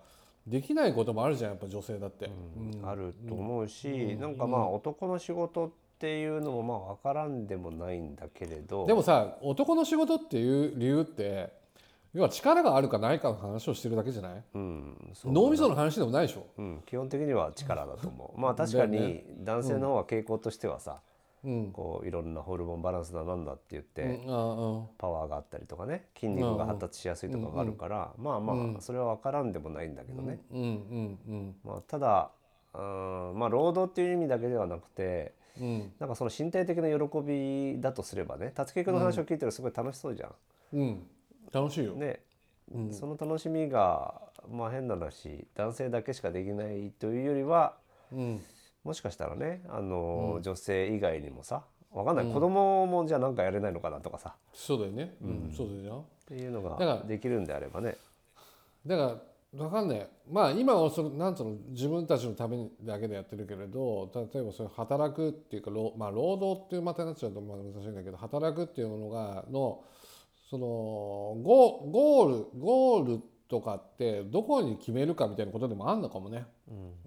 [0.47, 2.87] できないこともあるじゃんやっぱ女性だって、うん。
[2.87, 8.85] あると思うし、なんかまあ男の仕事っていうのもまあ分からんでもないんだけれど。
[8.85, 11.51] でもさ男の仕事っていう理由って
[12.13, 14.43] 要は力があるかないかの話をしてるだけじゃない？
[14.53, 18.39] うん脳みその話でもないでしょ、うん、基本的には力だと思う。
[18.39, 21.14] まあ確かに男性の方は傾向としてはさ、うん
[21.73, 24.19] こういろんなホルモンバランスだなんだって言って、
[24.97, 32.31] パワーがあったりとかね筋肉が発達しやすいとかがあるから、まあまあそれは分からんでもないんだけどね、うんうんうんまあ、ただ
[32.73, 35.91] うんまあ労働っていう意味だけではなくてうん。
[35.99, 40.31] なんかその身体的な喜びだとすればね辰樹君の話を聞いてるとすごい楽しそうじゃん。
[40.73, 41.03] うん。
[41.53, 42.19] 楽しいよ、ね、
[42.91, 47.75] その楽しみがまあ変な話男性だけしかできないというよりは
[48.11, 48.41] うん
[48.85, 54.35] もしかしたらねあの、女性以外にもさわかんない、子供もじゃあなんかやれないのかなとかさ。
[54.53, 55.53] そうだよね、うん。
[55.55, 57.97] そうだよっていうのだからができるんであればね。
[58.85, 59.21] だから
[59.53, 60.07] 分かんない。
[60.29, 69.81] まあ今はそのなんつうの自分たちのためだけでやってるけれど例えばそういう働くっていうか労,、まあ、労働っていうまたになっちゃうとまあ難しいんだけど働くっていうものがの
[70.49, 70.67] その
[71.41, 76.45] ゴゴールゴールとかってどこに決めるかみたいなことでもあるのかもね、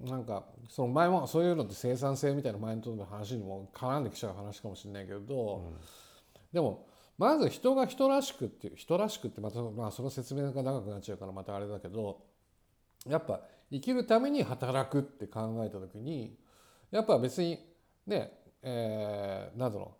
[0.04, 5.72] なんかその前もそういうのって生産性みたいな前の話にも絡んできちゃう話かもしれないけど、
[6.52, 6.86] でも
[7.18, 12.20] まず人が人らしくっていう人らしくってまた、まあ、その説明が長くなっちゃうからまたあれだけど
[13.08, 13.40] やっぱ
[13.72, 16.36] 生きるために働くって考えた時に
[16.92, 17.58] やっぱ別に
[18.06, 19.94] ねえー、なんだろ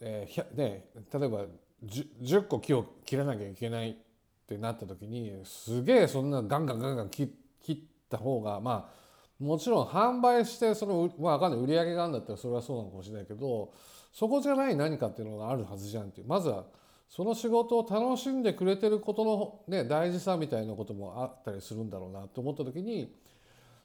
[0.00, 1.46] う、えーね、例えば
[1.84, 3.96] 10, 10個木を切らなきゃいけない
[4.44, 7.24] ってなった時にすげえそんなガンガンガンガン切
[7.72, 7.78] っ
[8.10, 9.04] た方がまあ
[9.42, 11.60] もちろん販売してそのまあわかんない。
[11.60, 13.72] 売り上げがあるんだったらそれはそうなのかもしれないけど
[14.12, 16.26] そこじゃない何かっていうのがあるはずじゃんっていう。
[16.26, 16.64] まずは
[17.08, 23.14] その仕事を楽しんでくれてることの、ね、大事さみたいなこともあったりするんだろうなと思った時に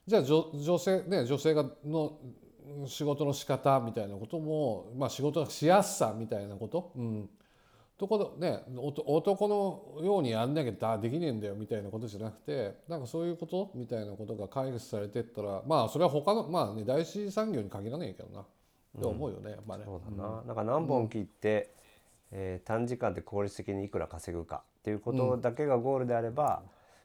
[0.08, 2.18] じゃあ女女性ね女性がの
[2.88, 7.30] 仕事の仕方みたいなことも、まあ、仕事のしやすさみたいなこと、うん、
[8.00, 8.64] ところね
[9.06, 18.46] 男のようにやんなきゃできねえんだよみたいなことじゃなくてなんかそういうことみたいなことが解決されてったらまあそれは他のまあね第一産業に限らないけどな、
[19.02, 19.84] と思うよねやっぱね。
[19.86, 21.76] そうだな、なんか何本切って、
[22.32, 26.64] えー短時間で効率的にいくら稼ぐかっていうことだけがゴールであれば、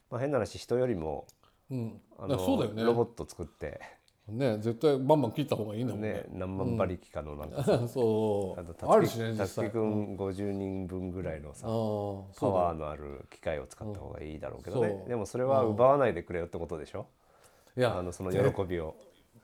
[0.09, 1.27] まあ、変な話人よりも
[1.69, 2.83] うん、あだからそうだよね。
[2.83, 3.81] ロボット作って、
[4.27, 6.13] ね絶対バンバン切った方がいいんだもんね。
[6.13, 9.69] ね、何万馬力かのなんかさ、 そあとうあるしね実たつき際。
[9.71, 12.25] くん50人分ぐらいのさうだよ。
[12.53, 15.09] ワーのある機械を使った方がいいだろうけどね、そう。
[15.09, 17.05] でもそれは奪わないでくれよってことでしょ、
[17.77, 18.95] いやあのその喜びを。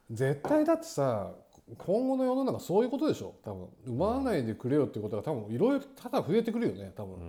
[0.09, 1.31] 絶対だってさ
[1.77, 3.35] 今後の世の中そういうことでしょ？
[3.43, 3.67] 多分。
[3.85, 7.21] 奪わないでくれよってことが多分いろいろただ増えてくるよね多分、うん。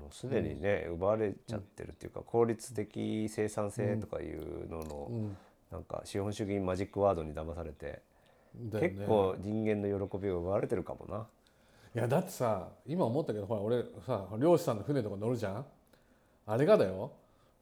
[0.00, 5.36] もうすでにね、奪われちゃってるっていうか効率的生産性とかいうのの、うん
[5.70, 8.02] なんか資本主義マジックワードに騙されて、
[8.54, 8.80] ね。
[8.80, 11.26] 結構人間の喜びを奪われてるかもな。
[11.94, 15.66] いやだってさ今思ったけどほら俺さ漁師さんの船とか乗るじゃん。
[16.46, 17.12] あれがだよ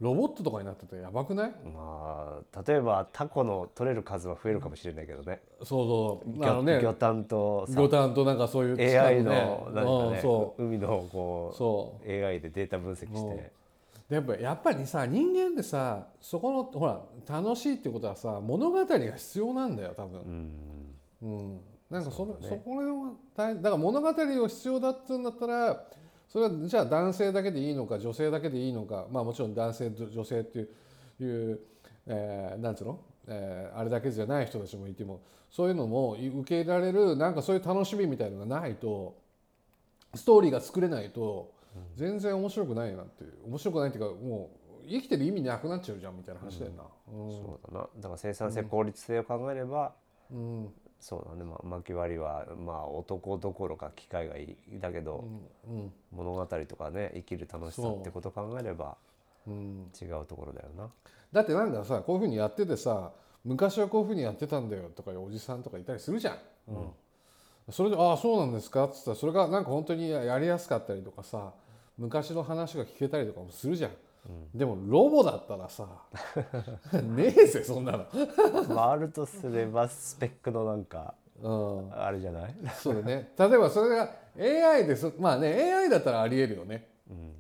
[0.01, 1.53] ロボットとかになっててやばくない？
[1.75, 5.40] まあ例えばタコの取れる数は増えるかもしれないけどね。
[5.64, 6.44] そうそう。
[6.44, 12.09] あの魚ね魚探とさ魚探となんかそういう AI ねのなんかねうんそ海のこうそう。
[12.09, 13.53] う AI でデータ分析して
[14.09, 20.21] でやっぱやっぱりさ人間ってさそこのほら楽しいってことはさ物語が必要なんだよ多分。
[20.21, 20.88] う、ん。
[21.21, 25.85] うん、なんかそのそ,、そこら辺は大だから物語を必要だって言うんだったら
[26.29, 30.68] それはじゃあ男性だけでいいのか女性だけでいいのかまあもちろん男性と女性っていう
[31.21, 31.61] いう、
[32.07, 39.16] えーなんつうの、えーあれだけじゃない人たちもいてもそういうのも受け入れられるなんかそういう楽しみみたいのがないと
[40.14, 41.53] ストーリーが作れないと
[41.97, 44.51] 全然面白くないなっていう面白くないっていうかも
[44.85, 46.85] う生きてる意味なくなっちゃうじゃんみたいな話だよな。
[47.13, 47.31] うん。
[47.31, 47.87] そうだな。
[47.97, 49.93] だから生産性効率性を考えれば、
[50.31, 50.73] うん。
[51.01, 55.25] そうだね、まあ、巻き割りはまあ男どころか機械がいいだけど、
[55.69, 58.97] うん物語とかね生きる楽しさってことを考えれば
[59.47, 59.51] う。
[59.51, 59.91] ん。
[60.01, 60.89] 違うところだよな。
[61.33, 63.13] だってなんかさこういうふうにやっててさ
[63.45, 66.39] 昔はこういうふうにやってたんだよとかいうおじさんとかいたりするじゃん。
[66.69, 66.89] うん
[67.71, 71.53] それで「ああそうなんですか」っつったらそれがなんか本当にやりやすかったりとかさ
[71.97, 73.91] 昔の話が聞けたりとかもするじゃん。
[74.55, 75.89] でもロボだったらさ
[76.93, 78.07] ねえぜそんなの。
[78.69, 83.33] まああるとすればスペックのなんかうん、あれじゃない、そうだね。
[83.39, 86.89] 例えばそれが AI でそまあね AI だったらありえるよね。
[87.09, 87.33] うん。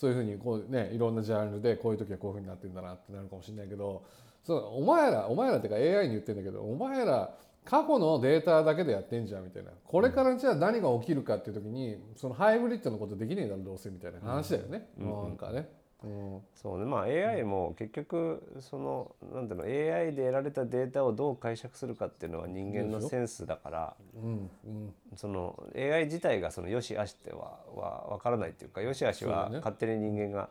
[0.00, 4.02] そういうふうにこうねいろんなジャンルでこういう時はこういうふうになってるんだなってなるかもしれないけど
[4.42, 9.70] そうお前らお前らっていうか AI に言ってるんだけどお前ら過去のデータだけでやってんじゃんみたいな。
[9.84, 15.68] これからじゃあ何が起きるかっていう時にそのハイブリッドのことできねえだろどうせみたいな話だよね、なんかね、
[16.02, 16.40] うん。
[16.54, 16.84] そうね。
[16.84, 24.94] まあ AI も結局そのなんていうの AI で得られたデータをどう解釈するかっていうのは人間のセンスだからうんうん。
[25.16, 30.48] その AI 自体がその良し悪しってはは分からないっていうか良し悪しは勝手に人間が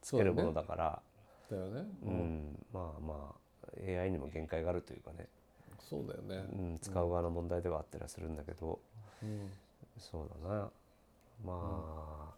[0.00, 1.02] つけるものだから。
[1.50, 5.28] だよね、う、ん、まあまあ AI にも限界があるというかね、
[5.92, 6.48] そうだよね。
[6.58, 8.78] う、ん、使う側の問題ではあったりはするんだけど、
[9.22, 9.50] うん。
[9.98, 10.70] そうだな。
[11.44, 12.34] まあ、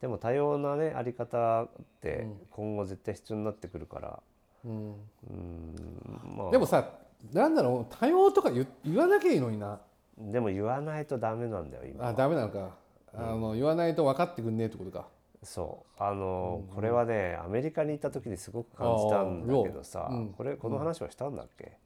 [0.00, 1.68] でも多様なねあり方っ
[2.02, 4.22] て今後絶対必要になってくるから、
[4.64, 6.50] うん、うん、まあ。
[6.50, 6.90] でもさ
[7.32, 9.80] なんだろう多様とか言言わなきゃいいのにな。
[10.18, 12.08] でも言わないとダメなんだよ今。
[12.08, 12.76] あダメなのか。
[13.14, 15.06] あの言わないと分かってくんねえってことか。
[15.42, 16.02] そう。
[16.02, 20.28] あの、これはねアメリカに行った時にすごく感じたんだけどさ、うん。
[20.36, 21.78] これこの話はしたんだっけ、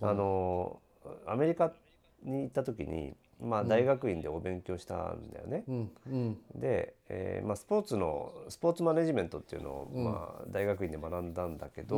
[0.00, 0.80] あの
[1.26, 1.72] アメリカ
[2.22, 5.64] に行った時に、まあ、大学院でお勉強したんだよね。
[5.68, 6.38] うんうん。
[6.54, 11.96] で、えーまあ、スポーツのスポーツマネジメントっていうのを、まあ、大学院で学んだんだけど、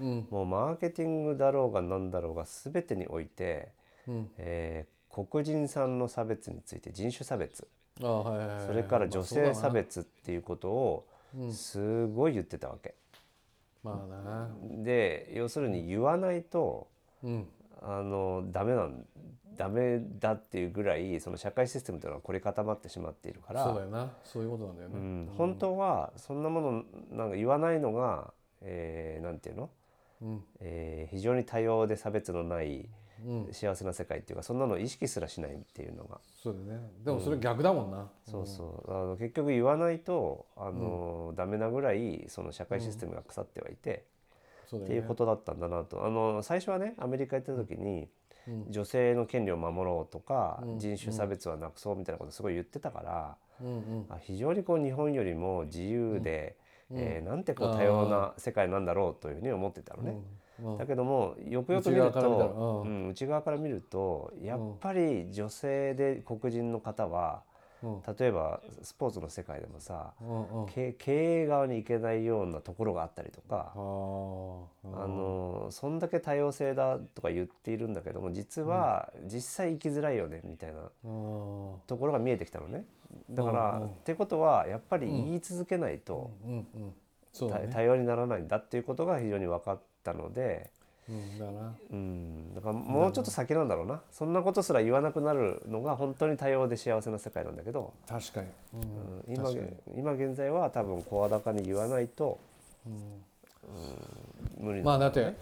[0.00, 3.68] うんもうマーケティングだろうが何だろうが全てにおいて、
[4.08, 4.30] うん。
[4.38, 4.94] えー
[5.30, 7.68] 黒人さんの差別について人種差別。
[8.02, 8.66] あはいはいはい。
[8.66, 11.06] それから女性差別っていうことを
[11.38, 11.52] うん。
[11.52, 12.96] すごい言ってたわけ。
[13.84, 14.50] まあな。
[14.82, 16.88] で要するに言わないと
[17.24, 17.48] うん。
[17.82, 19.04] あのダメなん
[19.56, 23.64] ダメだっていうぐらいその社会システムというのは凝り固まってしまっているから。
[23.64, 24.12] そうだよな。
[24.24, 28.32] そういうことなんだよね、うん、本当はそんなものなんか言わないのが、
[28.62, 29.70] えーなんていうの、
[30.22, 30.44] うん。
[30.60, 32.88] えー非常に多様で差別のない、
[33.52, 36.18] 幸せな世界っていうかそんなのを意識すらしないっていうのが。
[36.42, 36.80] そうだね。
[37.04, 38.90] でもそれ逆だもんな、そうそう。
[38.92, 44.04] あの結局言わないとあの、ダメなぐらいその社会システムが腐ってはいて、
[44.82, 46.04] っていうことだったんだなと。
[46.04, 48.08] あの最初はねアメリカ行った時に、
[48.68, 53.36] 女性の権利を守ろうとか、人種差別はなくそうみたいなことすごい言ってたから、
[54.10, 56.56] あ非常にこう日本よりも自由で、
[56.90, 60.18] えーなんてこう多様な世界なんだろうというふうに思ってたのね。
[60.62, 60.78] うん。
[60.78, 67.53] だけどもよくよく見ると、ううん内側から見るとやっぱり女性で黒人の方は、うん
[68.18, 70.12] 例えばスポーツの世界でもさ、
[70.74, 73.78] 経経営側に行けないようなところがあったりとか、あ。
[73.78, 81.74] のそんだけ多様性だとか言っているんだけども実は実際生きづらいよねみたいなうん。
[81.86, 82.84] ところが見えてきたのね。
[83.30, 86.52] だから、ってことはやっぱり言い続けないと、うん。
[86.52, 86.94] うん
[87.32, 90.70] そうだたね多様にならないんだっていうことが非常に分かったので。
[91.08, 91.74] うんだな。
[91.90, 94.02] うん、だからもうちょっと先なんだろうな。
[94.10, 99.50] そんなことすら言わなくなるのが本当に多様で幸せな世界なんだけど、確かに、うんうん今
[99.96, 102.38] 今現在は多分声高に言わないと、
[102.86, 103.22] うん
[104.58, 105.34] 無理なんまあだって、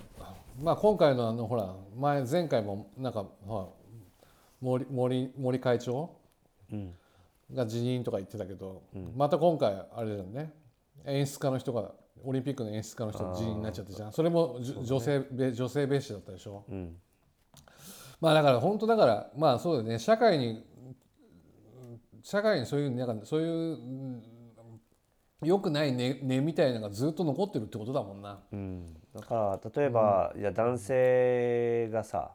[0.62, 3.66] まあ、今回のあのほら前前回もなんかほら
[4.60, 6.10] 森森森会長
[6.72, 6.94] うん。
[7.54, 8.80] が辞任とか言ってたけど、
[9.14, 10.54] また今回あれだよね。
[11.04, 11.90] 演出家の人が
[12.24, 14.12] オリンピックの演出家の人辞任になっちゃったじゃん。
[14.12, 16.64] それもじゅ女性べ女性蔑視だったでしょ？
[16.68, 16.96] うん。
[18.20, 19.98] まあだから本当だからまあそうだよね。
[19.98, 20.64] 社会に
[22.22, 24.22] 社会にそういうなんかそういううん
[25.42, 28.38] 良くない根根みたいなのがずっと残ってるってことだもんな。
[28.52, 32.32] うん、だから例えば、いや男性がさ、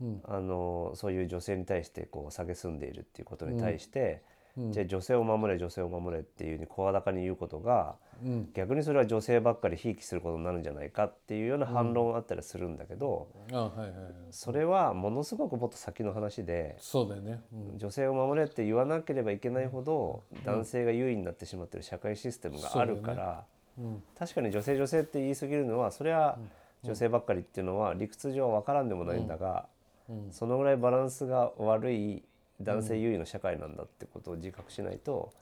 [0.00, 0.20] うん。
[0.24, 8.48] あのそういう女性に対してこう蔑んでいるっていうことに対して、うんじゃあ女性を守れ女性を守れっていうふうに声高に言うことがうん。
[8.54, 14.12] 逆にそれは女性ばっかりひいきすることになるんじゃないかっていうような反論があったりするんだけど、あはいはいはい。
[14.30, 17.40] それはものすごくもっと先の話でそうだよね。
[17.52, 17.78] うん。
[17.78, 23.44] 女性を守れって言わなければいけないほど男性が優位になってしまってる社会システムがあるから、
[23.78, 24.02] うん。
[24.18, 26.38] 確かに女性女性って言い過ぎるのはそれは
[26.84, 29.66] 女性ばっかりっていうのは理屈上分からんでもないんだが、
[30.08, 30.28] うん。
[30.30, 32.22] そのぐらいバランスが悪い
[32.60, 35.32] 男性優位の社会なんだってことを自覚しないと。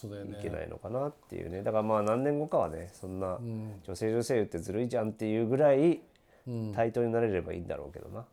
[0.00, 6.00] いけないのかなっていうねだからまあ何年後かはねそんなうん女性女性言ってずるいじゃんっていうぐらい
[6.48, 8.24] うん、対等になれればいいんだろうけどな。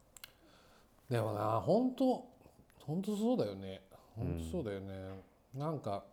[1.09, 2.25] でもな本当
[2.85, 3.81] 本当そうだよね。
[4.15, 4.93] 本当そうだよね。
[5.53, 6.03] なんか、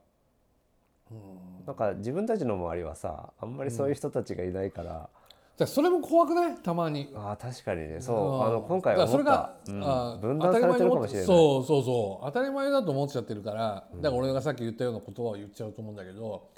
[1.10, 5.08] うん、なんか自分たちの周りはさあんまりそういう人たちがいないから、
[5.56, 6.54] じゃそれも怖くない？
[6.56, 7.12] たまに。
[7.14, 8.00] ああ確かにね。
[8.00, 8.16] そう。
[8.16, 10.20] うんあの今回はそれが、あうん。
[10.20, 11.26] 分断されてるかもしれない。
[11.26, 12.26] そうそうそう。
[12.26, 13.84] 当たり前だと思っちゃってるから。
[13.96, 16.48] だから俺がさっき言ったような言葉を言っちゃうと思うんだけど。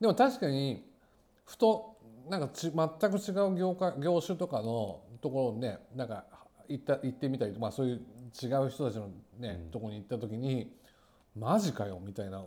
[0.00, 0.84] でも確かに
[1.44, 1.96] ふと
[2.28, 6.24] なんかち全く違う業界業種とかのところにねなんか
[6.68, 8.00] 行った行ってみたりまあそういう
[8.40, 10.70] 違う人たちのね、ところに行った時に
[11.34, 12.42] マジかよみたいな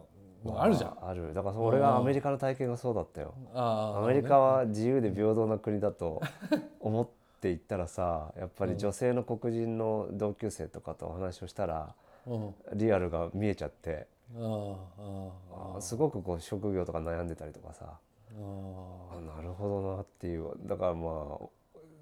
[0.55, 0.97] あるじゃん。
[1.01, 1.33] ある。
[1.33, 3.33] だから俺がアメリカの体験がそうだったよ。
[3.53, 6.21] アメリカは自由で平等な国だと
[6.79, 7.07] 思っ
[7.41, 11.93] て行ったらさやっぱり女性の黒人の同級生とかとお話をしたら
[12.27, 12.55] うん。
[12.73, 15.29] リアルが見えちゃってあー
[15.77, 17.97] あすごくこう職業とか悩んでたりとかさ。
[18.33, 21.37] あなるほどなっていうだからま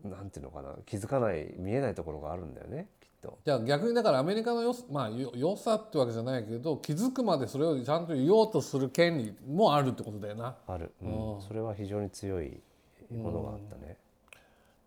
[0.04, 0.76] あなんていうのかな。
[0.86, 2.88] 気づかない見えないところがあるんだよね
[3.22, 3.40] と。
[3.46, 10.44] じゃあ逆にだからアメリカのよさまあよ良さってわけじゃないけど気づくまでそれをちゃんと言おうとする権利もあるってことだよな。
[10.44, 12.60] だかある、うんそれは非常に強い
[13.12, 13.98] ものがあったね。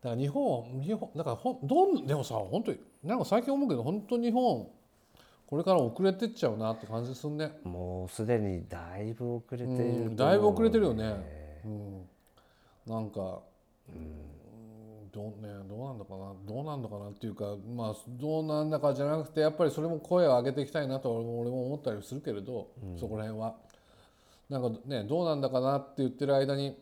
[0.03, 4.69] ら日本は日本だからほんどんでもさ本当になんか最近思うけど本当日本
[5.47, 7.53] これから遅れてっちゃうなって感じすんね。
[7.63, 11.61] もうすでにだいぶ遅れていると思ううんだいぶ遅れてるよね。
[11.65, 12.09] うん、
[12.87, 13.41] なんか、
[15.13, 22.69] どうねどうなんだかなどうなんだかなっていうかまあどうなんだかじゃなくてやっぱりそれも声を上げていきたいなと俺も思ったりするけれど、
[22.99, 23.55] そこら辺は。
[24.49, 26.77] なんかねどうなんだかなって言ってる間に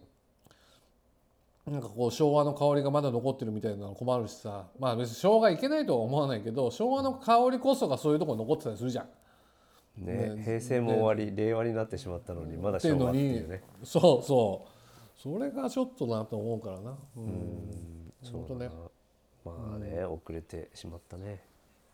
[1.66, 4.66] なんかこう昭和の香りがまだ残ってるみたいなの困るしさ。
[4.78, 9.08] まあ別に昭和いけないとは思わないけど昭和の香りこそがそういうところに残ってたりするじゃん。
[10.04, 13.62] ねね平成も終わり、令和になってしまったのにまだ昭和っていにうね。
[13.82, 15.20] そうそう。
[15.20, 16.96] それがちょっとなと思うからな。
[17.16, 17.99] うん
[18.32, 18.70] 本当ね。
[19.44, 21.42] まあね、遅れてしまったね。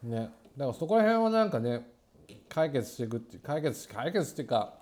[0.02, 0.30] ね。
[0.56, 1.86] だからそこら辺はなんかね
[2.48, 4.74] 解決していくって解決解決っていうか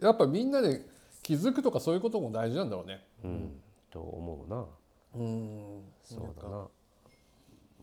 [0.00, 0.86] やっぱみんなで
[1.22, 3.04] 気づくとかそういうことも大事なんだろうね。
[3.24, 3.60] うん、
[3.90, 4.64] と思うな。
[5.16, 5.82] うん。
[6.02, 6.68] そうだな。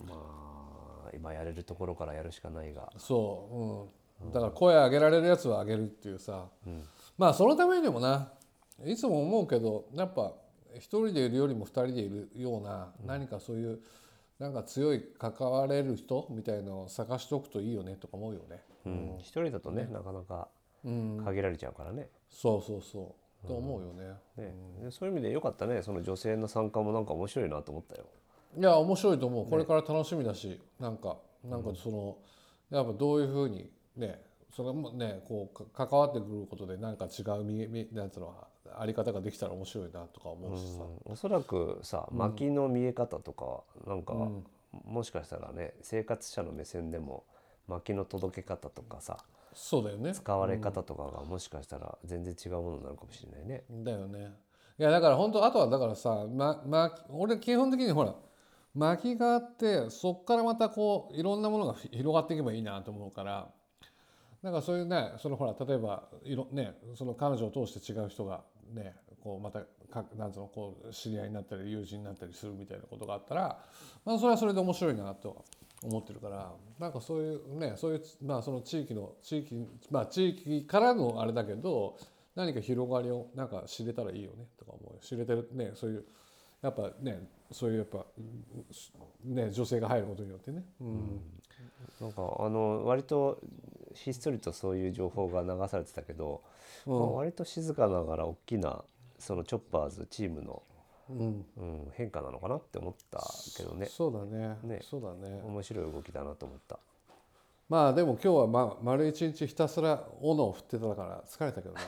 [0.08, 2.92] まあ今やれるところからやるしかないが。
[2.98, 3.90] そ
[4.22, 6.48] う、うん、だから声上げられるやつは上げるっていうさ、
[7.18, 8.32] まあそのためにもな。
[8.86, 10.34] いつも思うけどやっぱ
[10.78, 13.80] 一人でいるよりも二人でいるような、何かそういう
[14.40, 18.62] なんか強い関われる人みたいのを探しておくといいよねとか思うよね。
[18.86, 19.16] うん。
[19.20, 20.48] 一人だとねなかなか
[20.86, 22.10] うん、限られちゃうからね。
[22.30, 23.48] そうそうそう。
[23.48, 24.92] と思うよね。
[24.92, 25.82] そういう意味でよかったね。
[25.82, 28.06] その女性の参加もなんか面白いなと思ったよ。
[28.58, 29.50] いや面白いと思う。
[29.50, 32.18] これから楽しみだし、なんかなんかその、
[32.70, 34.22] やっぱどういうふうにね
[34.56, 38.34] それもねこうか関わってくることでなんか違う見え見なんつうの
[38.78, 40.84] あり方ができたら面白いなとか思うしさ。
[40.84, 44.46] うんおそらくさ薪の見え方とかなんか、うん
[44.86, 47.24] もしかしたらね生活者の目線でも
[47.68, 49.18] 薪の届け方とかさ
[49.54, 50.14] そうだよね。
[50.14, 53.64] 使われ方とかがもしかしたら全然違うものになるかもしれないね。
[53.70, 54.36] だよね。
[54.78, 58.14] いやだから本当あとはだからさ、まま、俺基本的にほら
[58.76, 63.50] 薪があってそっからまたこういろんなものがひ広がっていけばいいなと思うから
[64.44, 68.44] なんかそういうねそのほら例えばいろ、ね、その彼女を通して違う人が
[68.74, 69.60] ねこうまた
[69.92, 73.60] かなんつうのこう知り合いになったり友人になったりするみたいなことがあったら、
[74.06, 75.46] まあ、それはそれで面白いなと
[75.84, 81.98] 思ってるからなんかそういうねそういうまあその地域の地域まあ地域からのあれだけど
[82.36, 86.06] 何か広がりをなんか知れたらいいよねとか思う知れてるねそういう
[86.62, 88.06] やっぱねそういうやっぱ
[89.24, 91.22] ね女性が入ることによってね、うん。
[92.02, 93.40] なんかあの割と
[93.94, 96.44] ひっそりとそういう情報が流されてたけど、
[96.86, 97.00] うん。
[97.00, 98.84] まあ割と静かながら大きな
[99.20, 100.62] そのチョッパーズチームの、
[101.10, 103.20] うん、うん、変化なのかなって思った
[103.58, 103.88] けどね。
[103.88, 104.58] そうだね。
[104.64, 104.80] ね。
[104.84, 105.42] そうだね。
[105.44, 106.80] 面白い動きだなと思った。
[107.70, 111.82] まあでも今日はまあ丸一日ひたすら斧を振ってたから疲れたけどね。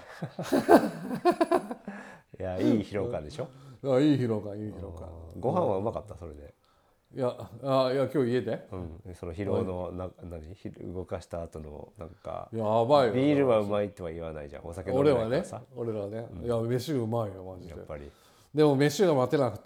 [2.39, 3.47] いやいい疲労感でしょ？
[3.83, 5.07] あいい疲労感いい疲労感。
[5.39, 6.15] ご飯はうまかった？
[6.17, 6.53] それで。
[7.15, 8.67] いやあいや今日家で？
[8.71, 10.53] うん、その疲労のな何？
[10.53, 14.65] ひ動かした後のなんかやばいよビールはうまいとは言わないじゃん。
[14.65, 17.71] お酒飲め俺はいねなからさ、俺らはね、いや飯うまいよマジで。
[17.71, 18.11] やっぱり。
[18.53, 19.63] でも飯が待てなくて、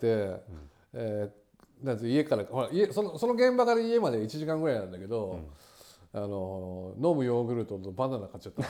[0.93, 5.41] えーなんて家からほら家そのその現場から家まで1時間ぐらいなんだけど、
[6.13, 8.63] あの飲むヨーグルトとバナナ買っちゃった。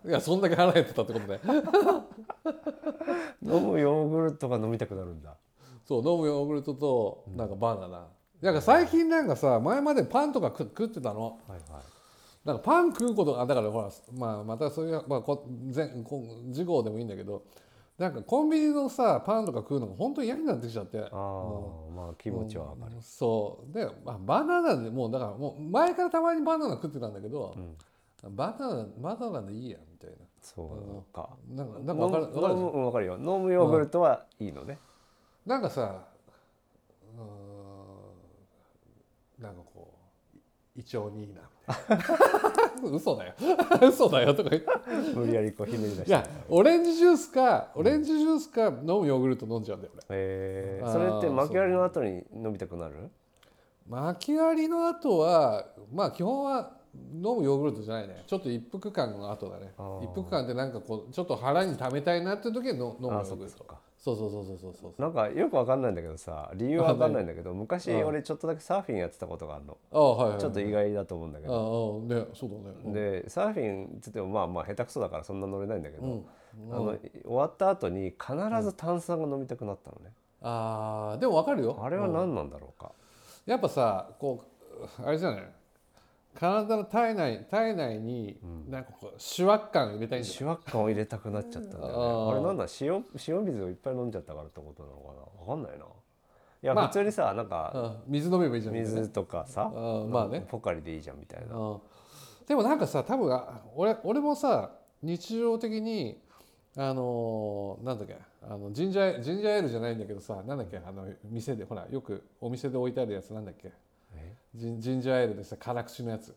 [0.08, 1.38] いやそんだけ腹減ってたってことで
[3.44, 5.36] 飲むヨーグルトが飲みたくなるんだ
[5.90, 8.06] そう飲むヨーグルトとなんかバナナ、
[8.40, 11.40] なんか最近なんかさ前までパンとか食食ってたの。
[11.48, 11.82] はいはい。
[12.44, 17.42] なんかパン食うことがだからほら、まあ、またそういう、まあ、こ前こ事項でもいいんだけど
[17.98, 21.00] なんかコンビニのさパンとか食うのが本当に嫌になってきちゃって。
[21.00, 21.08] ああ、
[21.92, 23.74] まあ気持ちはわかる、そう。
[23.74, 27.56] で、まあ、バナナでもうだからもう前からたまにバナナ食ってたんだけど、
[28.22, 30.10] バナナバナナでいいやみたい
[30.40, 32.26] そうか、ななんかなんか分かる
[32.56, 33.16] 分かるよ。
[33.18, 34.78] 飲むヨーグルトはいいのね、
[35.46, 36.04] なんかさ
[37.16, 39.94] うーんなんかこ
[40.36, 40.38] う
[40.78, 41.40] 胃腸にいいな。
[41.68, 43.34] みたいな嘘だよ。
[43.88, 44.50] 嘘だよとか。
[44.50, 44.68] 言って
[45.14, 46.08] 無理やりこうひねり出して。
[46.08, 50.04] いやオレンジジュースかオレンジジュースか飲むヨーグルト飲んじゃうんだよ俺。
[50.10, 53.10] えー、それって巻き割りの後に飲みたくなる？
[53.88, 56.72] 巻き割りの後はまあ基本は
[57.12, 58.24] 飲むヨーグルトじゃないね。
[58.26, 59.72] ちょっと一服感の後だね。
[60.02, 63.64] 一服感ってなんかこうちょっと腹に溜めたいなっていう時はの飲むヨーグルト
[64.02, 65.02] そうそうそうそうそうそう。
[65.02, 69.76] なんかよくわかんないんだけどさ理由はわかんないんだけど昔俺ちょっとだけサーフィンやってたことがあるの。
[69.92, 72.62] ああはいはいちょっと意外だと思うんだけあどあねそうだね。
[72.84, 72.92] うん。
[72.94, 76.24] でサーフィンって言ってもまあまあ下手くそだからそんな乗れないんだけど、うん。
[76.72, 81.78] あの終わった後に必ず炭酸が飲みたくなったのね、あーでもわかるよ。
[81.82, 82.90] あれは何なんだろうか、
[83.46, 84.42] やっぱさこ
[84.98, 85.48] うあれじゃない？
[86.34, 91.92] 体の体内体内になんかこうシュワッ感を入れたいんじゃシュワッ感を入れたくなっちゃったんだよね。
[91.92, 95.52] あーあれなんだ塩塩水をいっぱい飲んじゃったからってことなのかな？
[95.52, 95.84] わかんないな。
[95.84, 97.72] いや、まあ普通にさなんないか
[98.06, 98.12] うん。
[98.12, 99.00] 水飲めばいいじゃんみたいな。
[99.00, 100.10] 水とかさ、うん。
[100.10, 100.46] まあね。
[100.48, 101.80] ポカリでいいじゃんみたいな、うん。
[102.46, 104.70] でもなんかさ多分あ俺俺もさ
[105.02, 106.20] 日常的に
[106.76, 113.68] あのーなんだっけあのジンジャージンジャーエールじゃないんだけどさなんだっけあの店でほらよくお店で置いてあるやつなんだっけ？
[113.68, 113.72] え
[114.54, 116.34] ジンジンジャーエールでさ辛口のやつ。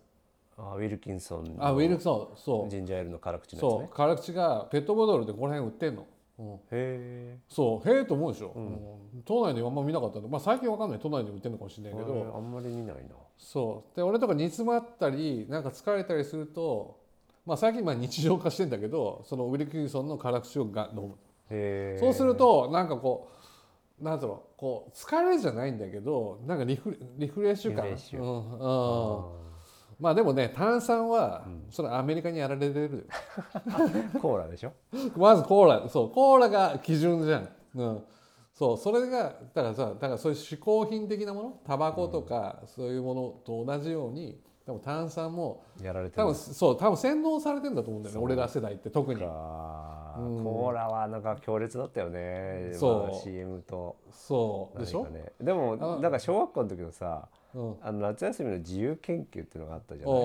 [0.56, 2.70] あウィルキンソンのあウィルクソンそう。
[2.70, 3.90] ジンジャーエールの辛口のそうやつね。
[3.96, 6.06] 辛口がペットボトルでこの辺売ってんの、
[6.38, 7.90] うん、へそう。
[7.90, 9.22] へえと思うでしょ、うん。
[9.26, 10.20] 都内にあんま見なかった。
[10.20, 11.00] んで、まあ、最近わかんない。
[11.00, 13.16] 都内に売ってるのかもしれないえけど、あんまり見ないな。
[13.38, 13.96] そう。
[13.96, 17.00] で俺とか煮詰まったりなんか疲れたりすると、
[17.46, 21.16] まあ、最近まあ日常化してんだけどそのウィルキンソンの辛口をが飲む、
[21.50, 23.43] へえそうするとなんかこう
[24.02, 27.86] なんだろうこう疲れじゃないんだけどなんかリフレリフレッシュ感。
[27.88, 29.44] うんうん。
[30.00, 33.08] まあでもね炭酸はそれアメリカにやられてる。
[34.20, 34.72] コーラでしょ？
[35.16, 38.04] まずコーラそうコーラが基準じゃん、うん、
[38.54, 41.50] そうそれがだからさだからそういう嗜好品的なもの？
[41.66, 46.24] タバコとかそういうものと同じように多分炭酸もやられてる。
[46.24, 49.20] 多分そう多分洗脳されてんだと思うんだよね俺ら世代って特に。
[49.20, 49.26] か。
[49.30, 53.12] あーコーラはなんか強烈だったよねそう。
[53.12, 53.96] まあ CM と。
[54.12, 54.80] そう。
[54.80, 55.08] でしょ？
[55.42, 57.43] でもあなんか小学校の時のさうん
[57.82, 60.16] あの夏休みの自由研究っていうのがあったじゃない？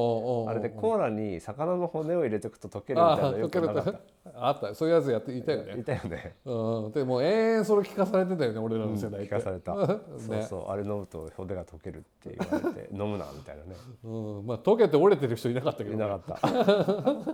[0.49, 4.01] あれでコーラに魚の骨を入れておくと溶けるみたいなのよくなかっ
[4.35, 4.74] あった。
[4.74, 6.37] そういうやつやっていたよたいねたよね。
[6.47, 9.35] うんでもう永遠それ聞かされてたよね俺らの世代って。
[9.35, 9.74] 聞かされた。
[9.74, 9.87] ね
[10.18, 10.68] そうそう。
[10.70, 13.76] あれ飲むと骨が溶けるって言われて飲むなみたいなね。
[14.05, 14.09] う
[14.43, 14.47] ん。
[14.47, 16.49] まあ溶けて折れてる人いなかったけどいなかった。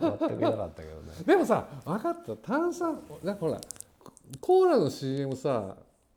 [0.00, 1.12] 全くいなかったけどね。
[1.24, 2.36] でもさ分かった。
[2.36, 3.60] 炭酸なんかほら
[4.40, 5.76] コーラの CM さ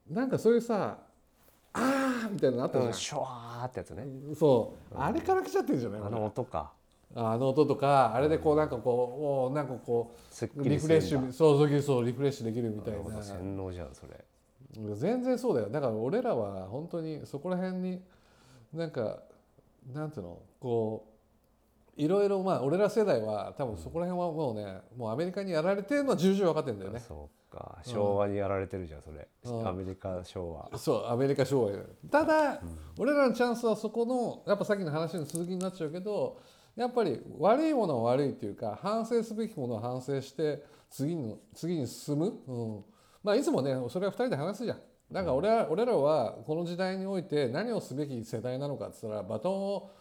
[0.09, 0.97] なんかそういうさ
[1.73, 4.05] あーみたいなのあったじゃん、うんシュワーってやつね。
[4.37, 4.95] そう。
[4.97, 6.01] あれから来ちゃってるんじゃない？
[6.01, 6.71] あの音か。
[7.13, 13.21] あの音とかあれでこうなんかこうおなんかこうリフレッシュそうそうそうリフレッシュできるみたいな。
[13.21, 14.23] 洗脳じゃんそれ。
[14.95, 15.69] 全然そうだよ。
[15.69, 18.01] だから俺らは本当にそこら辺に
[18.73, 19.19] なんか
[19.93, 20.39] なんていうの？
[20.59, 21.10] こう
[21.97, 26.99] いろいろまあ俺ら世代は多分そこら辺はもうねもうアメリカにやられてるのは重々分かってるんだよね。
[26.99, 27.79] そうか。
[27.83, 29.27] 昭和にやられてるじゃんそれ。
[29.43, 29.67] うん。
[29.67, 30.77] アメリカ昭和。
[30.77, 31.71] そうアメリカ昭和。
[31.71, 31.79] や
[32.09, 32.61] ただ、
[32.97, 36.39] 俺らのチャンスはそこのやっぱさっきの話の続きになっちゃうけど
[36.75, 42.83] やっぱり悪いものは悪いっていうか反省すべきものは反省して次の次に進む、うん、
[43.23, 44.77] まあいつもねそれは2人で話すじゃん。
[45.11, 49.91] だから俺ら,、俺らはこの時代において何をすべき世代なのかって言ったらバトンをね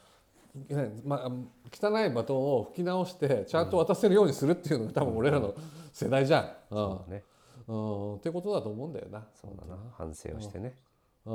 [1.04, 1.30] まあ、
[1.72, 5.54] 汚いバトンを吹き直してちゃんと渡せるようにするっていうのが多分俺らの
[5.92, 6.42] 世代じゃん。
[6.42, 6.48] うん。
[6.70, 7.24] そうね。
[7.68, 9.26] うん、ってことだと思うんだよな。
[9.40, 9.78] そうだな。
[9.96, 10.74] 反省をしてね。
[11.26, 11.32] ああ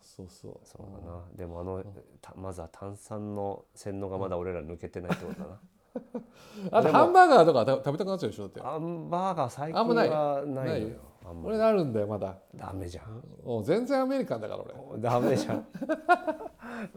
[0.00, 0.60] そうそう。
[0.64, 1.24] そうだな。
[1.36, 1.84] でもあの
[2.22, 5.60] たまずは炭酸の洗脳がまだ俺ら抜けてないってことだな。
[6.72, 8.60] あとハンバーガーとか食べたくなっちゃうでしょだって。
[8.60, 10.10] ハンバーガー最近はない
[10.46, 10.96] ないのよ
[11.42, 12.36] 俺あるんだよまだ。
[12.54, 13.22] ダメじゃん。
[13.44, 15.00] お全然アメリカンだから俺。
[15.00, 15.66] ダメじゃん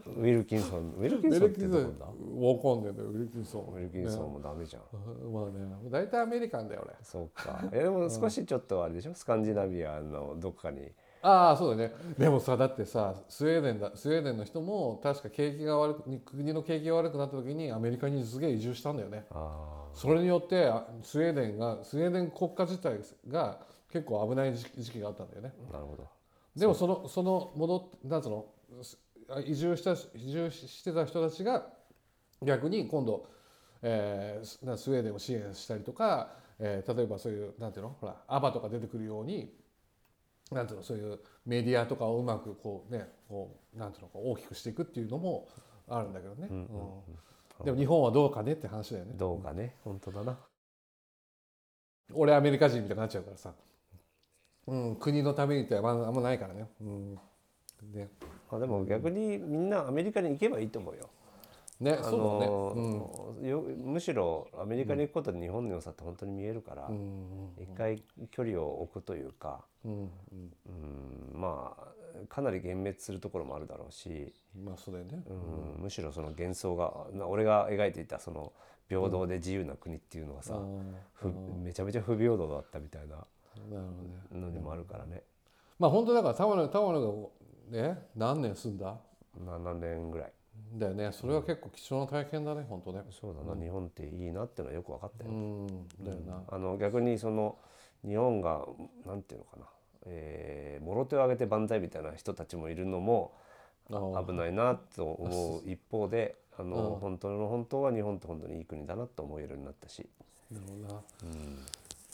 [0.06, 2.06] ウィルキンソンウィルキンソンってどこだ？
[2.06, 3.62] わかんだよウィルキンソン。
[3.74, 4.82] ウィルキンソンもダメじゃん。
[4.84, 5.52] ンまあね。
[5.90, 6.96] 大体アメリカンだよ俺。
[7.04, 7.64] そうか。
[7.72, 9.14] えでも少しちょっとあれでしょ？
[9.14, 10.92] スカンジナビアのどっかに。
[11.22, 11.94] ああそうだね。
[12.18, 19.26] でもさだってさスウェーデンだスウェーデンの人も確か景気が悪く国の景気が悪くなった時にアメリカにすげえ移住したんだよね。
[19.32, 23.00] あそれによってあスウェーデンがスウェーデン国家自体
[23.30, 23.60] が
[23.92, 25.54] 結構危ない時期があったんだよね。
[25.70, 26.08] あなるほど。
[26.56, 28.46] でもそのその戻ってなんつうの？
[28.84, 28.98] す
[29.46, 31.68] 移住した移住してた人たちが
[32.42, 33.28] 逆に今度、
[33.82, 37.96] えースなスウェーデンを支援したりとか、えー例えばそういうなんていうの？
[38.00, 39.54] ほらアバとか出てくるように
[40.52, 40.84] なんていうの？
[40.86, 44.10] そういうメディアとかをうまくこうねこうなんていうの？
[44.32, 45.48] 大きくしていくっていうのも
[45.90, 46.64] あるんだけどね、うんうん。
[46.64, 47.66] うん。
[47.66, 49.14] でも日本はどうかねって話だよね。
[49.16, 49.76] どうかね。
[49.84, 50.38] 本当だな。
[52.14, 53.52] 俺アメリカ人みたいになっちゃうからさ、
[54.68, 57.16] うん、国のためにってあんまないからね、うん、
[57.94, 58.08] ね
[58.52, 61.10] まあでも逆にみんなアメリカに行けばいいと思うよ。
[61.80, 67.52] ね、あそうだね、のよむしろアメリカに行くことで日本の良さって本当に見えるから、うん。
[67.62, 69.92] 一回距離を置くというか、うん。
[69.92, 70.10] うん。
[70.66, 75.84] うん、まあかなり幻滅するところもあるだろうし、うん、まあそうだよね、うん。
[75.84, 78.54] むしろその幻想がな俺が描いていたその
[78.90, 80.60] 平等で自由な国っていうのはさ、
[81.64, 83.18] めちゃめちゃ不平等だったみたいな
[84.32, 85.22] のにもあるからね、
[85.78, 87.08] まあ本当だから玉野玉野が
[87.70, 88.98] ね何年住んだ
[89.46, 90.32] ？7年ぐらい？
[90.74, 91.12] だよね。
[91.12, 93.04] それは結構貴重な体験だね本当ね。
[93.12, 95.68] そうだな、日本っていいなってのはよく分かったよ、うん。
[96.02, 97.58] だよな、あの逆にその
[98.06, 98.66] 日本が
[99.06, 99.66] なんていうのかな、
[100.06, 103.34] えー、もろ手を挙げて万歳みたいな人たちもいるのも
[103.90, 107.00] 危ないなと思う一方であの、うん。
[107.00, 110.06] 本当の本当は日本って本当にいい国だなと思えるようになったし、
[110.52, 111.02] なるほどな。
[111.24, 111.66] うん、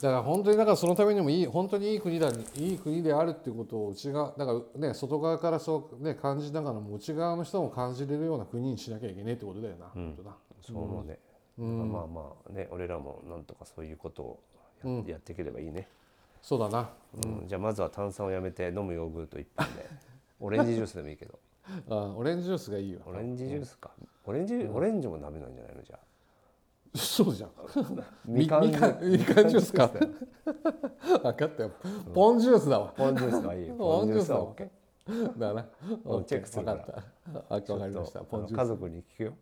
[0.04, 10.14] だから本当にだからそのためにもいい本当にいい国だいい国であるっていうことを内側だからね外側からそうね感じながらも内側の人も感じれるような国にしなきゃいけないってことだよな、うん。
[10.22, 11.18] なそう思うね、
[11.58, 14.40] うんまあまあね俺らもなんとかそういうことを
[14.84, 15.88] や,、うんやっていければいいね、
[16.42, 16.90] そうだな。
[17.24, 17.48] うん。
[17.48, 19.88] じゃあまずは炭酸をやめて飲むヨーグルト一本で。
[20.38, 21.38] オレンジジュースでもいいけど。
[21.88, 23.90] あオレンジジュースがいいよオレンジジュースか。
[24.26, 25.82] オレンジ、オレンジもダメなんじゃないの？
[25.82, 25.98] じゃあ
[26.94, 27.50] そうじゃん。
[28.26, 29.88] みみかんみかんみかんジュースか。
[29.88, 31.72] 分かったよ。
[32.14, 32.92] ポンジュースだわ。
[32.96, 33.68] ポンジュースはいい。
[33.68, 34.68] よポンジュースは OK
[35.38, 35.66] だな。
[36.04, 36.84] うんチェックするから。
[37.48, 38.20] 分かりました。
[38.20, 39.34] ポンジュー家族に聞くよ。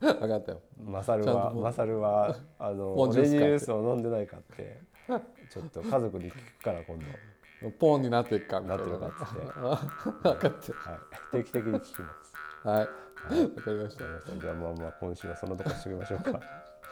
[0.00, 0.60] 分かったよ。
[0.84, 4.80] マサルはマサルはあのポンオレンジュースを飲んでないかって。
[5.50, 7.70] ちょっと家族に聞くから今度。
[7.78, 8.60] ポンになっていくか。
[8.60, 9.14] みたないってなるかって、
[9.56, 9.90] あ
[10.22, 10.90] 分かった。
[10.90, 10.98] はい、
[11.32, 12.32] 定期的に聞きます。
[12.64, 12.78] はい。
[12.78, 12.86] わ
[13.62, 14.04] かりました。
[14.40, 16.32] じゃあまあまあ今週はそのとこしておきましょうか。
[16.32, 16.40] た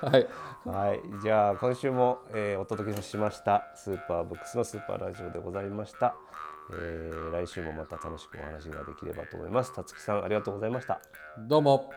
[0.01, 0.29] はい。
[0.65, 1.01] はい。
[1.23, 6.15] じゃあ今週も、えーお届けしましたスーパーブックスのスーパーラジオでございました、
[6.71, 9.75] えー来週もまた楽しくお話ができればと思います。
[9.75, 11.01] たつきさんありがとうございました。
[11.39, 11.91] どうも